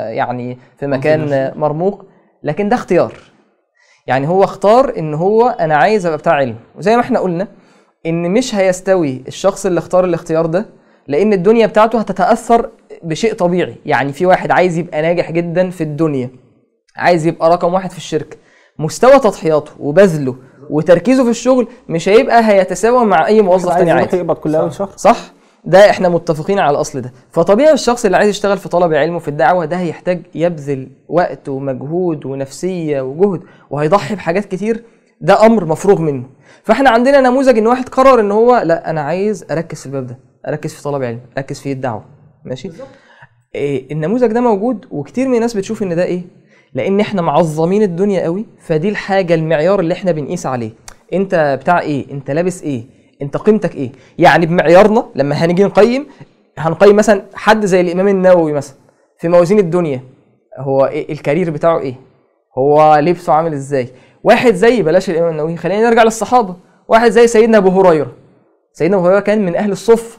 يعني 0.08 0.58
في 0.78 0.86
مكان 0.86 1.52
مرموق. 1.56 2.04
لكن 2.42 2.68
ده 2.68 2.76
اختيار. 2.76 3.12
يعني 4.06 4.28
هو 4.28 4.44
اختار 4.44 4.92
إن 4.98 5.14
هو 5.14 5.46
أنا 5.48 5.76
عايز 5.76 6.06
أبقى 6.06 6.18
بتاع 6.18 6.32
علم. 6.32 6.56
وزي 6.78 6.94
ما 6.96 7.00
إحنا 7.02 7.18
قلنا 7.18 7.48
إن 8.06 8.30
مش 8.30 8.54
هيستوي 8.54 9.22
الشخص 9.28 9.66
اللي 9.66 9.78
اختار 9.78 10.04
الاختيار 10.04 10.46
ده 10.46 10.66
لأن 11.08 11.32
الدنيا 11.32 11.66
بتاعته 11.66 11.98
هتتأثر 11.98 12.70
بشيء 13.02 13.34
طبيعي. 13.34 13.74
يعني 13.86 14.12
في 14.12 14.26
واحد 14.26 14.50
عايز 14.50 14.78
يبقى 14.78 15.02
ناجح 15.02 15.30
جدا 15.30 15.70
في 15.70 15.80
الدنيا 15.80 16.30
عايز 16.96 17.26
يبقى 17.26 17.50
رقم 17.50 17.74
واحد 17.74 17.90
في 17.90 17.98
الشركة. 17.98 18.36
مستوى 18.78 19.18
تضحياته 19.18 19.70
وبذله 19.80 20.36
وتركيزه 20.70 21.24
في 21.24 21.30
الشغل 21.30 21.68
مش 21.88 22.08
هيبقى 22.08 22.48
هيتساوى 22.50 23.04
مع 23.04 23.26
أي 23.26 23.42
موظف 23.42 23.68
عايز 23.68 23.78
تاني 23.78 23.90
عادي 23.90 24.16
يقبض 24.16 24.36
كل 24.36 24.54
أول 24.54 24.72
شهر؟ 24.74 24.90
صح؟ 24.96 25.16
ده 25.66 25.90
إحنا 25.90 26.08
متفقين 26.08 26.58
على 26.58 26.70
الاصل 26.74 27.00
ده. 27.00 27.12
فطبيعي 27.30 27.72
الشخص 27.72 28.04
اللي 28.04 28.16
عايز 28.16 28.28
يشتغل 28.30 28.58
في 28.58 28.68
طلب 28.68 28.92
العلم 28.92 29.14
وفي 29.14 29.28
الدعوة 29.28 29.64
ده 29.64 29.76
هيحتاج 29.76 30.22
يبذل 30.34 30.88
وقت 31.08 31.48
ومجهود 31.48 32.26
ونفسية 32.26 33.00
وجهد 33.00 33.42
وهيضحي 33.70 34.14
بحاجات 34.14 34.44
كتير. 34.44 34.84
ده 35.20 35.46
أمر 35.46 35.64
مفروغ 35.64 36.00
منه. 36.00 36.24
فاحنا 36.62 36.90
عندنا 36.90 37.20
نموذج 37.20 37.58
إن 37.58 37.66
واحد 37.66 37.88
قرر 37.88 38.20
إن 38.20 38.32
هو 38.32 38.62
لا 38.64 38.90
أنا 38.90 39.00
عايز 39.00 39.44
أركز 39.50 39.80
في 39.80 39.86
الباب 39.86 40.06
ده 40.06 40.18
أركز 40.48 40.74
في 40.74 40.82
طلب 40.82 41.02
علم 41.02 41.20
أركز 41.38 41.60
في 41.60 41.72
الدعوة. 41.72 42.04
ماشي؟ 42.44 42.70
إيه 43.54 43.92
النموذج 43.92 44.32
ده 44.32 44.40
موجود 44.40 44.86
وكتير 44.90 45.28
من 45.28 45.34
الناس 45.34 45.54
بتشوف 45.54 45.82
إن 45.82 45.96
ده 45.96 46.04
إيه؟ 46.04 46.22
لأن 46.74 47.00
إحنا 47.00 47.22
معظمين 47.22 47.82
الدنيا 47.82 48.22
قوي 48.22 48.46
فدي 48.60 48.88
الحاجة 48.88 49.34
المعيار 49.34 49.80
اللي 49.80 49.94
إحنا 49.94 50.12
بنقيس 50.12 50.46
عليه. 50.46 50.70
أنت 51.12 51.58
بتاع 51.62 51.80
إيه؟ 51.80 52.10
أنت 52.10 52.30
لابس 52.30 52.62
إيه؟ 52.62 52.95
انت 53.22 53.36
قيمتك 53.36 53.74
إيه؟ 53.74 53.92
يعني 54.18 54.46
بمعيارنا 54.46 55.06
لما 55.14 55.34
هنيجي 55.34 55.64
نقيم 55.64 56.06
هنقيم 56.58 56.96
مثلا 56.96 57.22
حد 57.34 57.66
زي 57.66 57.80
الإمام 57.80 58.08
النووي 58.08 58.52
مثلا 58.52 58.74
في 59.18 59.28
موازين 59.28 59.58
الدنيا 59.58 60.00
هو 60.58 60.86
إيه؟ 60.86 61.12
الكارير 61.12 61.50
بتاعه 61.50 61.78
إيه؟ 61.78 61.94
هو 62.58 62.96
لبسه 63.02 63.32
عامل 63.32 63.52
إزاي؟ 63.52 63.88
واحد 64.24 64.54
زي 64.54 64.82
بلاش 64.82 65.10
الإمام 65.10 65.30
النووي 65.30 65.56
خلينا 65.56 65.88
نرجع 65.88 66.02
للصحابة. 66.02 66.54
واحد 66.88 67.10
زي 67.10 67.26
سيدنا 67.26 67.58
أبو 67.58 67.68
هريرة. 67.80 68.12
سيدنا 68.72 68.96
أبو 68.96 69.06
هريرة 69.06 69.20
كان 69.20 69.44
من 69.44 69.56
أهل 69.56 69.72
الصف. 69.72 70.18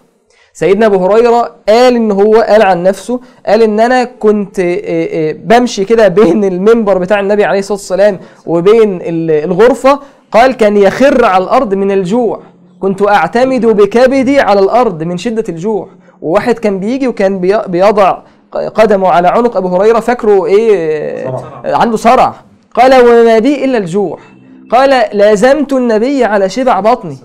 سيدنا 0.54 0.86
أبو 0.86 1.06
هريرة 1.06 1.56
قال 1.70 1.96
إن 1.96 2.12
هو 2.12 2.36
قال 2.36 2.62
عن 2.62 2.84
نفسه 2.84 3.20
قال 3.48 3.62
إن 3.64 3.80
أنا 3.80 4.04
كنت 4.04 4.60
آه، 4.60 4.82
آه، 4.86 5.32
بمشي 5.32 5.86
كده 5.86 6.08
بين 6.08 6.44
المنبر 6.44 6.98
بتاع 6.98 7.20
النبي 7.20 7.44
عليه 7.46 7.60
الصلاة 7.60 7.78
والسلام 7.78 8.20
وبين 8.46 9.02
ال- 9.02 9.32
الغرفة. 9.32 10.00
قال 10.32 10.54
كان 10.58 10.78
يخر 10.78 11.26
على 11.26 11.44
الأرض 11.44 11.74
من 11.74 11.92
الجوع. 11.92 12.42
كنت 12.80 13.02
أعتمد 13.08 13.66
بكبدي 13.66 14.40
على 14.40 14.60
الأرض 14.60 15.04
من 15.04 15.18
شدة 15.18 15.44
الجوع 15.50 15.88
وواحد 16.22 16.60
كان 16.60 16.80
بيجي 16.80 17.08
وكان 17.08 17.40
بي- 17.40 17.62
بيضع 17.68 18.18
قدمه 18.52 19.08
على 19.10 19.28
عنق 19.28 19.58
أبو 19.58 19.68
هريرة 19.68 20.00
فاكره 20.00 20.46
إيه؟ 20.46 21.28
آه، 21.28 21.76
عنده 21.76 21.98
صرع. 21.98 22.34
قال 22.74 22.94
وما 23.08 23.40
بي 23.40 23.66
إلا 23.66 23.78
الجوع. 23.78 24.20
قال 24.72 25.18
لازمت 25.18 25.74
النبي 25.74 26.24
على 26.24 26.50
شبع 26.50 26.80
بطني. 26.80 27.18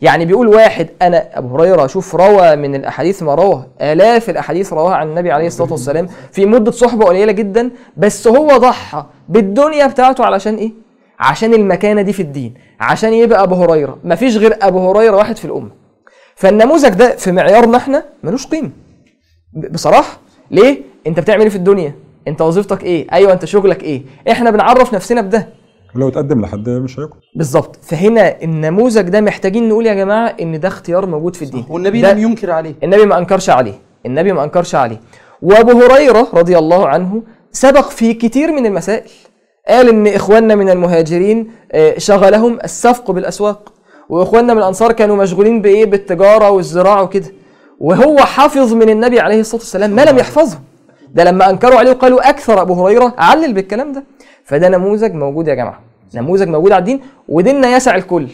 يعني 0.00 0.24
بيقول 0.24 0.48
واحد 0.48 0.86
أنا 1.02 1.38
أبو 1.38 1.56
هريرة 1.56 1.86
شوف 1.86 2.14
روى 2.14 2.56
من 2.56 2.74
الأحاديث 2.74 3.22
ما 3.22 3.34
روى 3.34 3.64
آلاف 3.80 4.30
الأحاديث 4.30 4.72
رواها 4.72 4.94
عن 4.94 5.08
النبي 5.08 5.32
عليه 5.32 5.46
الصلاة 5.46 5.70
والسلام 5.72 6.08
في 6.32 6.46
مدة 6.46 6.70
صحبة 6.70 7.04
قليلة 7.06 7.32
جدا 7.32 7.70
بس 7.96 8.28
هو 8.28 8.46
ضحى 8.56 9.04
بالدنيا 9.28 9.86
بتاعته 9.86 10.24
علشان 10.24 10.54
إيه؟ 10.54 10.72
عشان 11.22 11.54
المكانة 11.54 12.02
دي 12.02 12.12
في 12.12 12.22
الدين 12.22 12.54
عشان 12.80 13.12
يبقى 13.12 13.42
أبو 13.42 13.54
هريرة. 13.54 13.98
مفيش 14.04 14.36
غير 14.36 14.56
أبو 14.62 14.90
هريرة 14.90 15.16
واحد 15.16 15.36
في 15.36 15.44
الأمة. 15.44 15.70
فالنموذج 16.34 16.88
ده 16.94 17.16
في 17.16 17.32
معيارنا 17.32 17.76
إحنا 17.76 18.04
ملوش 18.22 18.46
قيمة. 18.46 18.70
ب- 19.52 19.72
بصراحة. 19.72 20.20
ليه؟ 20.50 20.82
أنت 21.06 21.20
بتعمل 21.20 21.42
إيه 21.42 21.48
في 21.48 21.56
الدنيا؟ 21.56 21.94
أنت 22.28 22.40
وظيفتك 22.42 22.84
إيه؟ 22.84 23.06
أيوه 23.12 23.32
أنت 23.32 23.44
شغلك 23.44 23.82
إيه؟ 23.82 24.02
إحنا 24.30 24.50
بنعرف 24.50 24.94
نفسنا 24.94 25.20
بده. 25.20 25.48
لو 25.94 26.08
اتقدم 26.08 26.40
لحد 26.40 26.68
مش 26.68 26.98
هياكل 26.98 27.18
بالظبط 27.36 27.78
فهنا 27.82 28.42
النموذج 28.42 29.08
ده 29.08 29.20
محتاجين 29.20 29.68
نقول 29.68 29.86
يا 29.86 29.94
جماعة 29.94 30.36
إن 30.40 30.60
ده 30.60 30.68
اختيار 30.68 31.06
موجود 31.06 31.36
في 31.36 31.42
الدين. 31.44 31.64
والنبي 31.68 32.02
لم 32.02 32.18
ينكر 32.18 32.50
عليه. 32.50 32.74
النبي 32.82 33.06
ما 33.06 33.18
أنكرش 33.18 33.50
عليه. 33.50 33.74
النبي 34.06 34.32
ما 34.32 34.44
أنكرش 34.44 34.74
عليه. 34.74 35.00
وأبو 35.42 35.70
هريرة 35.82 36.28
رضي 36.34 36.58
الله 36.58 36.88
عنه 36.88 37.22
سبق 37.52 37.88
في 37.90 38.14
كتير 38.14 38.52
من 38.52 38.66
المسائل. 38.66 39.10
قال 39.68 39.88
إن 39.88 40.06
إخواننا 40.06 40.54
من 40.54 40.70
المهاجرين 40.70 41.50
آه، 41.72 41.98
شغلهم 41.98 42.58
السفق 42.64 43.10
بالأسواق. 43.10 43.72
وإخواننا 44.08 44.54
من 44.54 44.58
الأنصار 44.60 44.92
كانوا 44.92 45.16
مشغولين 45.16 45.62
بإيه؟ 45.62 45.84
بالتجارة 45.86 46.50
والزراعة 46.50 47.02
وكده. 47.02 47.26
وهو 47.80 48.16
حافظ 48.18 48.72
من 48.74 48.88
النبي 48.90 49.20
عليه 49.20 49.40
الصلاة 49.40 49.60
والسلام 49.60 49.90
ما 49.90 50.04
لم 50.04 50.18
يحفظه 50.18 50.58
ده 51.14 51.24
لما 51.24 51.50
أنكروا 51.50 51.78
عليه 51.78 51.90
وقالوا 51.90 52.28
أكثر 52.30 52.62
أبو 52.62 52.74
هريرة 52.86 53.14
علل 53.18 53.52
بالكلام 53.52 53.92
ده. 53.92 54.04
فده 54.44 54.68
نموذج 54.68 55.14
موجود 55.14 55.48
يا 55.48 55.54
جماعة. 55.54 55.80
نموذج 56.14 56.48
موجود 56.48 56.72
على 56.72 56.80
الدين 56.80 57.00
وديننا 57.28 57.76
يسع 57.76 57.94
الكل. 57.94 58.26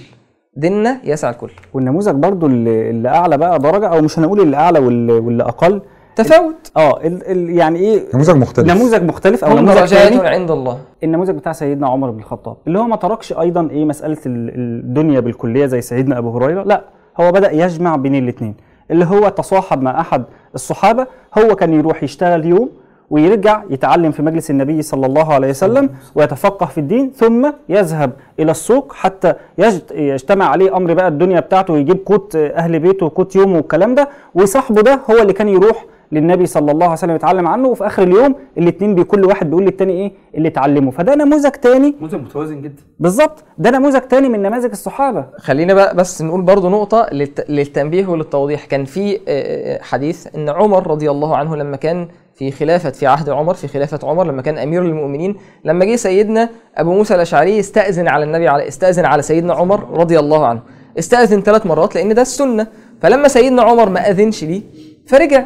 ديننا 0.56 1.00
يسع 1.04 1.30
الكل. 1.30 1.50
والنموذج 1.74 2.14
برضو 2.14 2.46
اللي, 2.46 3.08
أعلى 3.08 3.38
بقى 3.38 3.58
درجة 3.58 3.86
أو 3.88 4.00
مش 4.02 4.18
هنقول 4.18 4.40
اللي 4.40 4.56
أعلى 4.56 4.78
واللي 4.78 5.42
أقل 5.42 5.80
تفاوت. 6.24 6.54
آه 6.76 7.00
ال 7.06 7.30
ال 7.30 7.50
يعني 7.50 7.78
إيه؟ 7.78 8.02
نموذج 8.14 8.36
مختلف. 8.36 8.66
نموذج 8.72 9.02
مختلف 9.02 9.44
أو 9.44 9.58
نموذج 9.58 9.90
تاني. 9.90 10.28
عند 10.28 10.50
الله. 10.50 10.78
النموذج 11.04 11.34
بتاع 11.34 11.52
سيدنا 11.52 11.88
عمر 11.88 12.10
بن 12.10 12.18
الخطاب 12.18 12.56
اللي 12.66 12.78
هو 12.78 12.84
ما 12.86 12.96
تركش 12.96 13.32
أيضا 13.32 13.68
إيه 13.70 13.84
مسألة 13.84 14.16
ال- 14.26 14.52
الدنيا 14.54 15.20
بالكلية 15.20 15.66
زي 15.66 15.80
سيدنا 15.80 16.18
أبو 16.18 16.30
هريرة 16.38 16.62
لا 16.62 16.84
هو 17.20 17.32
بدأ 17.32 17.52
يجمع 17.52 17.96
بين 17.96 18.14
الاثنين 18.14 18.54
اللي 18.90 19.04
هو 19.04 19.28
تصاحب 19.28 19.82
مع 19.82 20.00
أحد 20.00 20.24
الصحابة 20.54 21.06
هو 21.38 21.56
كان 21.56 21.74
يروح 21.74 22.02
يشتغل 22.02 22.46
يوم 22.46 22.68
ويرجع 23.10 23.62
يتعلم 23.70 24.10
في 24.12 24.22
مجلس 24.22 24.50
النبي 24.50 24.82
صلى 24.82 25.06
الله 25.06 25.32
عليه 25.34 25.48
وسلم 25.50 25.90
ويتفقه 26.14 26.66
في 26.66 26.78
الدين 26.78 27.12
ثم 27.16 27.50
يذهب 27.68 28.12
إلى 28.40 28.50
السوق 28.50 28.92
حتى 28.92 29.34
يجت- 29.58 29.92
يجتمع 29.92 30.44
عليه 30.44 30.76
أمر 30.76 30.94
بقى 30.94 31.08
الدنيا 31.08 31.40
بتاعته 31.40 31.72
ويجيب 31.72 31.98
قوت 32.06 32.36
أهل 32.36 32.78
بيته 32.78 33.06
وقوت 33.06 33.36
يومه 33.36 33.56
والكلام 33.56 33.94
ده 33.94 34.08
وصاحبه 34.34 34.82
ده 34.82 35.00
هو 35.10 35.16
اللي 35.22 35.32
كان 35.32 35.48
يروح 35.48 35.84
للنبي 36.12 36.46
صلى 36.46 36.72
الله 36.72 36.84
عليه 36.84 36.92
وسلم 36.92 37.14
يتعلم 37.14 37.46
عنه 37.46 37.68
وفي 37.68 37.86
آخر 37.86 38.02
اليوم 38.02 38.34
الاثنين 38.58 38.94
بكل 38.94 39.24
واحد 39.24 39.46
بيقول 39.50 39.64
للتاني 39.64 39.92
إيه؟ 39.92 40.12
اللي 40.34 40.48
اتعلمه. 40.48 40.90
فده 40.90 41.14
نموذج 41.14 41.50
تاني. 41.50 41.94
نموذج 41.98 42.14
متوازن 42.14 42.62
جدا. 42.62 42.82
بالظبط. 43.00 43.44
ده 43.58 43.70
نموذج 43.70 44.00
تاني 44.00 44.28
من 44.28 44.42
نماذج 44.42 44.70
الصحابة. 44.70 45.26
خلينا 45.38 45.74
بقى 45.74 45.96
بس 45.96 46.22
نقول 46.22 46.42
برضو 46.42 46.68
نقطة 46.68 47.06
للت... 47.12 47.50
للتنبيه 47.50 48.06
وللتوضيح. 48.06 48.64
كان 48.64 48.84
في 48.84 49.14
آه، 49.14 49.18
آه، 49.28 49.82
حديث 49.82 50.26
إن 50.34 50.48
عمر 50.48 50.86
رضي 50.86 51.10
الله 51.10 51.36
عنه 51.36 51.56
لما 51.56 51.76
كان 51.76 52.08
في 52.34 52.50
خلافة 52.50 52.90
في 52.90 53.06
عهد 53.06 53.28
عمر 53.30 53.54
في 53.54 53.68
خلافة 53.68 53.98
عمر 54.08 54.24
لما 54.26 54.42
كان 54.42 54.58
أمير 54.58 54.82
المؤمنين 54.82 55.36
لما 55.64 55.84
جه 55.84 55.96
سيدنا 55.96 56.48
أبو 56.76 56.92
موسى 56.92 57.14
الأشعري 57.14 57.60
استأذن 57.60 58.08
على 58.08 58.24
النبي 58.24 58.48
على 58.48 58.68
استأذن 58.68 59.04
على 59.04 59.22
سيدنا 59.22 59.54
عمر 59.54 59.90
رضي 59.90 60.18
الله 60.18 60.46
عنه. 60.46 60.60
استأذن 60.98 61.40
ثلاث 61.40 61.66
مرات 61.66 61.94
لأن 61.94 62.14
ده 62.14 62.22
السنة. 62.22 62.66
فلما 63.02 63.28
سيدنا 63.28 63.62
عمر 63.62 63.88
ما 63.88 64.10
أذنش 64.10 64.44
ليه 64.44 64.62
فرجع. 65.06 65.44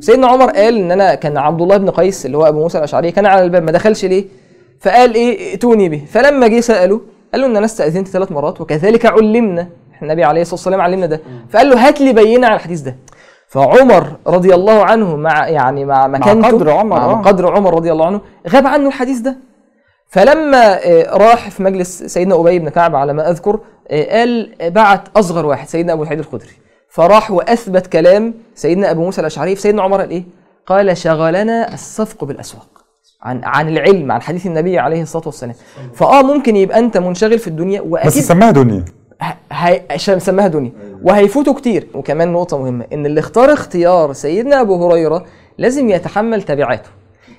سيدنا 0.00 0.26
عمر 0.26 0.50
قال 0.50 0.76
إن 0.76 0.92
أنا 0.92 1.14
كان 1.14 1.36
عبد 1.36 1.62
الله 1.62 1.76
بن 1.76 1.90
قيس 1.90 2.26
اللي 2.26 2.38
هو 2.38 2.48
أبو 2.48 2.58
موسى 2.58 2.78
الأشعري 2.78 3.12
كان 3.12 3.26
على 3.26 3.42
الباب 3.42 3.62
ما 3.62 3.72
دخلش 3.72 4.04
ليه؟ 4.04 4.24
فقال 4.80 5.14
إيه 5.14 5.50
ائتوني 5.50 5.88
به. 5.88 6.04
فلما 6.10 6.48
جه 6.48 6.60
سأله 6.60 7.00
قال 7.32 7.40
له 7.40 7.46
إن 7.46 7.56
أنا 7.56 7.64
استأذنت 7.64 8.08
ثلاث 8.08 8.32
مرات 8.32 8.60
وكذلك 8.60 9.06
علمنا. 9.06 9.68
النبي 10.02 10.24
عليه 10.24 10.42
الصلاة 10.42 10.54
والسلام 10.54 10.80
علمنا 10.80 11.06
ده. 11.06 11.20
فقال 11.50 11.70
له 11.70 11.88
هات 11.88 12.00
لي 12.00 12.12
بينة 12.12 12.46
على 12.46 12.56
الحديث 12.56 12.80
ده. 12.80 12.96
فعمر 13.48 14.16
رضي 14.26 14.54
الله 14.54 14.84
عنه 14.84 15.16
مع 15.16 15.48
يعني 15.48 15.84
مع 15.84 16.06
مكانته 16.06 16.48
قدر 16.48 16.70
عمر، 16.70 16.96
مع 16.96 17.04
آه. 17.04 17.22
قدر 17.22 17.56
عمر 17.56 17.74
رضي 17.74 17.92
الله 17.92 18.06
عنه 18.06 18.20
غاب 18.48 18.66
عنه 18.66 18.88
الحديث 18.88 19.18
ده. 19.18 19.36
فلما 20.08 20.86
آه، 20.86 21.16
راح 21.16 21.50
في 21.50 21.62
مجلس 21.62 22.02
سيدنا 22.02 22.40
أبي 22.40 22.58
بن 22.58 22.68
كعب 22.68 22.96
على 22.96 23.12
ما 23.12 23.30
أذكر 23.30 23.60
آه، 23.90 24.18
قال 24.18 24.54
بعت 24.60 25.16
أصغر 25.16 25.46
واحد 25.46 25.68
سيدنا 25.68 25.92
أبو 25.92 26.04
سعيد 26.04 26.18
الخدري. 26.18 26.52
فراح 26.90 27.30
وأثبت 27.30 27.86
كلام 27.86 28.34
سيدنا 28.54 28.90
أبو 28.90 29.04
موسى 29.04 29.20
الأشعري 29.20 29.56
فسيدنا 29.56 29.82
عمر 29.82 30.00
قال 30.00 30.10
إيه؟ 30.10 30.24
قال 30.66 30.96
شغلنا 30.96 31.74
الصفق 31.74 32.24
بالأسواق. 32.24 32.84
عن 33.22 33.40
عن 33.44 33.68
العلم 33.68 34.12
عن 34.12 34.22
حديث 34.22 34.46
النبي 34.46 34.78
عليه 34.78 35.02
الصلاة 35.02 35.26
والسلام. 35.26 35.54
فآه 35.94 36.22
ممكن 36.22 36.56
يبقى 36.56 36.78
أنت 36.78 36.98
منشغل 36.98 37.38
في 37.38 37.48
الدنيا 37.48 37.80
بس 37.80 37.86
واكيد 37.88 38.22
سماها 38.22 38.50
دنيا. 38.50 38.84
هي... 39.52 39.82
سماها 39.98 40.48
دنيا. 40.48 40.72
وهيفوتوا 41.02 41.54
كتير. 41.54 41.88
وكمان 41.94 42.32
نقطة 42.32 42.58
مهمة 42.58 42.84
إن 42.92 43.06
اللي 43.06 43.20
اختار 43.20 43.52
اختيار 43.52 44.12
سيدنا 44.12 44.60
أبو 44.60 44.86
هريرة 44.86 45.26
لازم 45.58 45.88
يتحمل 45.88 46.42
تبعاته. 46.42 46.90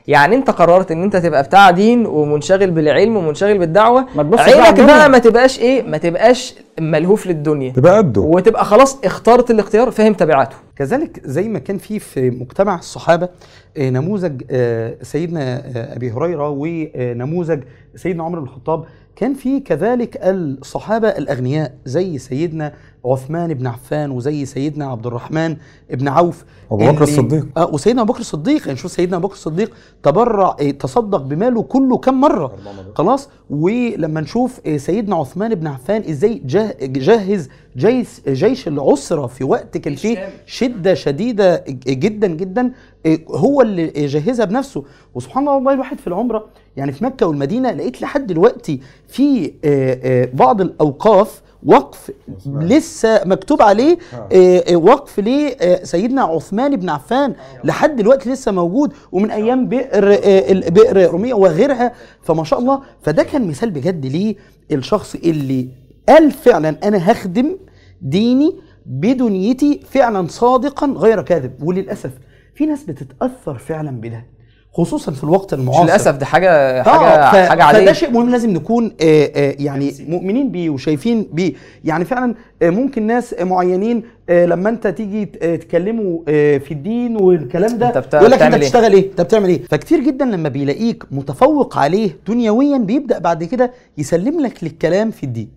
يعني 0.08 0.36
انت 0.36 0.50
قررت 0.50 0.91
ان 0.91 1.04
انت 1.04 1.15
تبقى 1.15 1.44
بتاع 1.44 1.72
دين 1.72 2.06
ومنشغل 2.06 2.72
بالعلم 2.72 3.17
ومنشغل 3.17 3.58
بالدعوة 3.58 4.06
عينك. 4.17 4.82
بقى 4.82 5.10
ما 5.10 5.17
تبقاش 5.17 5.60
إيه 5.60 5.84
ما 5.84 5.98
تبقاش 5.98 6.56
ملهوف 6.80 7.28
للدنيا. 7.28 7.72
تبقى 7.72 7.98
قده. 7.98 8.22
وتبقى 8.22 8.65
خلاص 8.65 9.00
اخترت 9.04 9.52
الاختيار 9.52 9.91
فاهم 9.91 10.13
تبعاته. 10.13 10.56
كذلك 10.76 11.22
زي 11.26 11.50
ما 11.50 11.60
كان 11.60 11.78
في 11.78 12.00
في 12.00 12.30
مجتمع 12.30 12.76
الصحابة 12.76 13.30
آه، 13.78 13.89
نموذج 13.89 14.41
آه، 14.52 14.96
سيدنا 15.02 15.41
آه، 15.58 15.96
أبي 15.96 16.12
هريرة 16.12 16.50
ونموذج 16.58 17.60
سيدنا 17.96 18.24
عمر 18.24 18.39
بن 18.39 18.46
الخطاب 18.46 18.86
كان 19.15 19.34
في 19.34 19.60
كذلك 19.60 20.17
الصحابة 20.24 21.08
الأغنياء 21.10 21.74
زي 21.86 22.17
سيدنا 22.17 22.74
عثمان 23.06 23.54
بن 23.54 23.68
عفان 23.68 24.12
وزي 24.12 24.46
سيدنا 24.46 24.86
عبد 24.86 25.06
الرحمن 25.08 25.56
بن 25.90 26.08
عوف 26.08 26.46
أبو 26.72 26.92
بكر 26.92 27.04
الصديق. 27.04 27.48
آه 27.58 27.70
وسيدنا 27.74 28.02
أبو 28.02 28.14
بكر 28.14 28.20
الصديق. 28.22 28.66
يعني 28.68 28.78
شوف 28.78 28.92
سيدنا 28.92 29.18
أبو 29.18 29.28
بكر 29.28 29.36
الصديق 29.36 29.72
تبرع 30.04 30.56
آه، 30.62 30.72
تصدق 30.72 31.18
بماله 31.22 31.62
كله 31.64 31.98
كم 31.98 32.14
مرة؟ 32.22 32.56
خلاص. 32.96 33.30
ولما 33.50 34.22
نشوف 34.22 34.60
آه، 34.66 34.78
سيدنا 34.78 35.16
عثمان 35.16 35.56
بن 35.56 35.68
عفان 35.68 36.04
إزاي 36.10 36.42
جه- 36.46 36.76
جهز 36.82 37.50
جيش 37.78 38.08
جيش 38.28 38.68
العسرة 38.68 39.28
في 39.28 39.44
وقت 39.44 39.78
كان 39.78 39.96
فيه 39.96 40.30
شدة 40.46 40.94
شديدة 40.94 41.64
جدا 41.88 42.28
جدا 42.28 42.72
آه، 43.06 43.18
هو 43.30 43.62
اللي 43.62 43.88
جهزها 43.88 44.46
بنفسه. 44.46 44.84
وسبحان 45.16 45.44
الله 45.44 45.56
والله 45.56 45.74
الواحد 45.74 46.00
في 46.00 46.08
العمرة 46.08 46.46
يعني 46.78 46.92
في 46.92 47.04
مكة 47.04 47.26
والمدينة 47.28 47.72
لقيت 47.72 48.02
لحد 48.02 48.28
دلوقتي 48.28 48.80
في 49.08 49.46
آه، 49.66 50.00
آه، 50.04 50.30
بعض 50.34 50.62
الأوقاف 50.62 51.42
وقف 51.65 52.12
لسه 52.45 53.21
مكتوب 53.26 53.62
عليه 53.62 53.97
آه، 54.32 54.63
آه، 54.71 54.76
وقف 54.76 55.19
لسيدنا 55.19 56.21
عثمان 56.21 56.76
بن 56.76 56.89
عفان 56.89 57.34
لحد 57.63 57.95
دلوقتي 57.95 58.30
لسه 58.30 58.52
موجود 58.52 58.93
ومن 59.12 59.32
أيام 59.32 59.67
بئر 59.67 60.13
آه، 60.24 60.69
بئر 60.69 61.12
رومية 61.12 61.34
وغيرها 61.34 61.93
فما 62.21 62.43
شاء 62.43 62.60
الله. 62.60 62.82
فده 63.02 63.24
كان 63.24 63.47
مثال 63.47 63.71
بجد 63.71 64.06
ليه 64.06 64.36
الشخص 64.71 65.15
اللي 65.15 65.69
قال 66.10 66.32
فعلا 66.32 66.76
أنا 66.84 67.12
هخدم 67.12 67.58
ديني 68.02 68.56
بدنيتي 68.86 69.80
فعلا 69.89 70.28
صادقا 70.28 70.88
غير 70.88 71.21
كاذب. 71.21 71.63
وللأسف 71.63 72.12
في 72.56 72.65
ناس 72.65 72.84
بتتأثر 72.84 73.58
فعلا 73.58 73.91
بده. 74.02 74.26
خصوصا 74.73 75.12
في 75.12 75.23
الوقت 75.23 75.53
مش 75.53 75.60
المعاصر. 75.60 75.84
للأسف 75.84 76.15
ده 76.15 76.25
حاجة 76.25 76.49
آه، 76.49 76.84
حاجة 76.84 77.31
ف- 77.45 77.49
حاجة 77.49 77.63
عادية. 77.63 77.79
فده 77.81 77.93
شيء 77.93 78.12
مهم 78.12 78.29
لازم 78.29 78.49
نكون 78.49 78.86
آه، 79.01 79.31
آه، 79.36 79.55
يعني 79.60 79.93
مؤمنين 80.07 80.51
بيه 80.51 80.69
وشايفين 80.69 81.27
بيه. 81.34 81.53
يعني 81.84 82.05
فعلا 82.05 82.36
آه، 82.62 82.69
ممكن 82.69 83.07
ناس 83.07 83.36
معينين 83.41 84.03
آه، 84.29 84.45
لما 84.45 84.69
انت 84.69 84.88
تيجي 84.88 85.25
ت- 85.25 85.43
آه، 85.43 85.55
تكلموا 85.55 86.19
آه، 86.27 86.57
في 86.57 86.71
الدين 86.73 87.15
والكلام 87.21 87.77
ده 87.77 88.03
يقول 88.13 88.31
لك 88.31 88.41
انت 88.41 88.53
إيه؟ 88.53 88.62
بتشتغل 88.62 88.93
إيه؟ 88.93 89.12
انت 89.12 89.21
بتعمل 89.21 89.49
إيه؟ 89.49 89.62
فكتير 89.63 89.99
جدا 89.99 90.25
لما 90.25 90.49
بيلاقيك 90.49 91.03
متفوق 91.12 91.77
عليه 91.77 92.17
دنيويا 92.27 92.77
بيبدأ 92.77 93.19
بعد 93.19 93.43
كده 93.43 93.71
يسلم 93.97 94.39
لك 94.41 94.63
للكلام 94.63 95.12
في 95.12 95.23
الدين. 95.23 95.49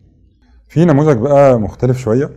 في 0.68 0.84
نموذج 0.84 1.16
بقى 1.18 1.60
مختلف 1.60 1.98
شوية. 1.98 2.30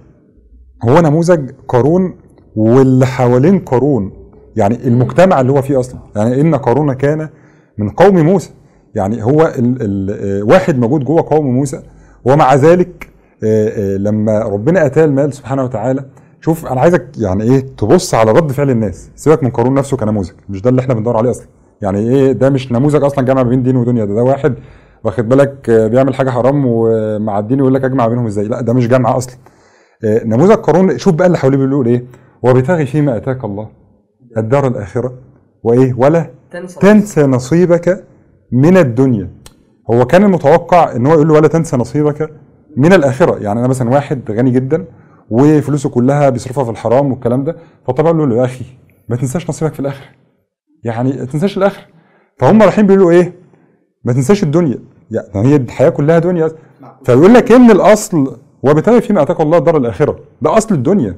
هو 0.84 1.00
نموذج 1.02 1.50
قارون 1.68 2.18
واللي 2.56 3.06
حوالين 3.06 3.60
قارون 3.60 4.12
يعني 4.58 4.88
المجتمع 4.88 5.42
اللي 5.42 5.52
هو 5.52 5.62
فيه 5.62 5.80
أصلا. 5.80 6.00
يعني 6.16 6.42
إن 6.42 6.56
قارون 6.56 6.94
كان 6.94 7.30
من 7.78 7.90
قوم 7.90 8.18
موسى. 8.20 8.50
يعني 8.96 9.24
هو 9.24 9.54
ال 9.58 9.78
ال 9.82 10.44
واحد 10.52 10.80
موجود 10.80 11.04
جوه 11.04 11.22
قوم 11.30 11.46
موسى. 11.46 11.82
ومع 12.26 12.56
ذلك 12.56 13.10
آه، 13.44 13.70
آه، 13.70 13.98
لما 13.98 14.40
ربنا 14.40 14.86
أتاه 14.86 15.06
المال 15.06 15.34
سبحانه 15.34 15.64
وتعالى 15.64 16.06
شوف 16.42 16.66
أنا 16.66 16.82
عايزك 16.82 17.08
يعني 17.18 17.44
إيه 17.44 17.60
تبص 17.78 18.14
على 18.14 18.32
رد 18.32 18.52
فعل 18.52 18.70
الناس. 18.70 19.10
سيبك 19.16 19.44
من 19.44 19.50
قارون 19.50 19.74
نفسه 19.74 19.98
كنموذج. 19.98 20.32
مش 20.50 20.62
ده 20.62 20.70
اللي 20.70 20.82
إحنا 20.82 20.94
بندور 20.94 21.18
عليه 21.18 21.30
أصلا. 21.32 21.48
يعني 21.82 22.00
إيه 22.00 22.32
ده 22.32 22.50
مش 22.50 22.72
نموذج 22.72 23.04
أصلا 23.04 23.26
جامع 23.26 23.42
بين 23.42 23.64
دين 23.64 23.76
ودنيا. 23.76 24.06
ده 24.06 24.16
ده 24.16 24.24
واحد 24.24 24.54
واخد 25.04 25.30
بالك 25.30 25.70
آه، 25.70 25.88
بيعمل 25.88 26.16
حاجة 26.16 26.30
حرام 26.30 26.64
ومع 26.66 27.40
الدين 27.40 27.60
يقول 27.60 27.74
لك 27.74 27.84
أجمع 27.84 28.08
بينهم 28.08 28.26
إزاي. 28.26 28.48
لا 28.48 28.62
ده 28.62 28.74
مش 28.74 28.88
جامعة 28.88 29.18
أصلا. 29.18 29.36
نموذج 30.04 30.56
قارون 30.56 30.98
شوف 30.98 31.14
بقى 31.14 31.28
اللي 31.28 31.38
حواليه 31.38 31.58
بيقولوا 31.58 31.86
إيه. 31.86 32.04
وابتغي 32.44 32.86
فيما 32.86 33.18
آتاك 33.18 33.44
الله. 33.44 33.68
الدار 34.38 34.68
الآخرة. 34.68 35.14
وإيه؟ 35.64 35.94
ولا 35.98 36.30
تنسى 36.82 37.24
نصيبك 37.24 38.04
من 38.52 38.78
الدنيا. 38.78 39.30
هو 39.92 40.06
كان 40.06 40.24
المتوقع 40.24 40.96
إن 40.96 41.08
هو 41.08 41.14
يقول 41.14 41.28
له 41.28 41.34
ولا 41.34 41.48
تنسى 41.48 41.78
نصيبك 41.78 42.34
من 42.78 42.94
الآخرة. 42.94 43.38
يعني 43.40 43.60
أنا 43.60 43.68
مثلا 43.68 43.90
واحد 43.90 44.32
غني 44.32 44.52
جدا 44.52 44.86
وفلوسه 45.30 45.90
كلها 45.90 46.30
بيصرفها 46.30 46.64
في 46.64 46.70
الحرام 46.70 47.12
والكلام 47.12 47.44
ده 47.44 47.56
فطبعا 47.88 48.14
له 48.14 48.36
يا 48.36 48.46
أخي 48.46 48.66
ما 49.10 49.16
تنساش 49.16 49.50
نصيبك 49.50 49.74
في 49.74 49.80
الآخرة. 49.80 50.08
يعني 50.84 51.14
ما 51.14 51.26
تنساش 51.26 51.58
الآخرة. 51.58 51.84
فهم 52.38 52.62
رايحين 52.62 52.88
بيقولوا 52.88 53.12
إيه؟ 53.12 53.34
ما 54.04 54.14
تنساش 54.14 54.44
الدنيا. 54.44 54.80
يعني 55.12 55.48
هي 55.48 55.56
الحياة 55.56 55.90
كلها 55.90 56.20
دنيا. 56.20 56.52
فيقول 57.04 57.34
لك 57.34 57.52
إن 57.52 57.72
الأصل 57.72 58.38
وبالتالي 58.64 59.02
فيما 59.02 59.22
أتاك 59.22 59.42
الله 59.42 59.58
الدار 59.58 59.78
الآخرة 59.78 60.20
ده 60.42 60.58
أصل 60.58 60.76
الدنيا. 60.76 61.18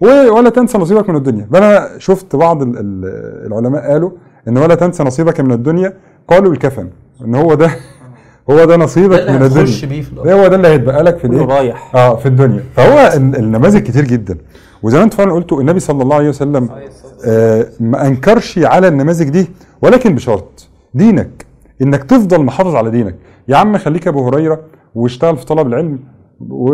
ولا 0.00 0.50
تنسى 0.50 0.78
نصيبك 0.78 1.10
من 1.10 1.16
الدنيا. 1.16 1.48
فأنا 1.52 1.88
شفت 1.98 2.36
بعض 2.36 2.62
ال- 2.62 2.78
ال- 2.78 3.46
العلماء 3.46 3.90
قالوا 3.92 4.10
إن 4.48 4.58
ولا 4.58 4.74
تنسى 4.74 5.02
نصيبك 5.04 5.40
من 5.40 5.52
الدنيا. 5.52 5.92
قالوا 6.28 6.52
الكفن 6.52 6.88
إن 7.24 7.34
هو 7.34 7.54
ده 7.54 7.70
هو 8.50 8.64
ده 8.64 8.76
نصيبك 8.76 9.30
من 9.30 9.42
الدنيا. 9.42 9.86
بيه 9.88 10.02
في 10.02 10.12
الأرض. 10.12 10.26
ده 10.28 10.34
هو 10.34 10.46
ده 10.48 10.56
اللي 10.56 10.68
هيتبقى 10.68 11.02
لك 11.02 11.18
في 11.18 11.26
الإيه؟ 11.26 11.44
رايح. 11.46 11.94
آه 11.94 12.16
في 12.16 12.26
الدنيا. 12.26 12.62
فهو 12.76 13.12
ال- 13.16 13.36
النماذج 13.36 13.82
كتير 13.82 14.04
جدا. 14.04 14.38
وزي 14.82 14.98
ما 14.98 15.04
أنتم 15.04 15.16
فعلا 15.16 15.32
قلتوا 15.32 15.60
النبي 15.60 15.80
صلى 15.80 16.02
الله 16.02 16.16
عليه 16.16 16.28
وسلم 16.28 16.68
آه 17.26 17.66
ما 17.80 18.06
أنكرش 18.06 18.58
على 18.58 18.88
النماذج 18.88 19.28
دي 19.28 19.48
ولكن 19.82 20.14
بشرط 20.14 20.68
دينك. 20.94 21.46
إنك 21.82 22.04
تفضل 22.04 22.40
محافظ 22.44 22.74
على 22.74 22.90
دينك. 22.90 23.14
يا 23.48 23.56
عم 23.56 23.78
خليك 23.78 24.08
أبو 24.08 24.26
هريرة 24.28 24.60
واشتغل 24.94 25.36
في 25.36 25.46
طلب 25.46 25.66
العلم 25.66 25.98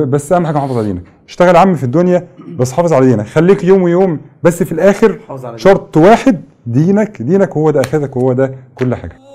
بس 0.06 0.32
أهم 0.32 0.46
حاجة 0.46 0.56
محافظ 0.56 0.76
على 0.76 0.86
دينك 0.86 1.02
اشتغل 1.28 1.54
يا 1.54 1.60
عم 1.60 1.74
في 1.74 1.84
الدنيا 1.84 2.26
بس 2.58 2.72
حافظ 2.72 2.92
على 2.92 3.06
دينك 3.06 3.26
خليك 3.26 3.64
يوم 3.64 3.82
ويوم 3.82 4.20
بس 4.42 4.62
في 4.62 4.72
الآخر 4.72 5.18
حافظ 5.28 5.56
شرط 5.56 5.96
واحد 5.96 6.40
دينك. 6.66 7.22
دينك 7.22 7.56
هو 7.56 7.70
ده 7.70 7.80
اخرتك 7.80 8.16
وهو 8.16 8.32
ده 8.32 8.54
كل 8.74 8.94
حاجة. 8.94 9.31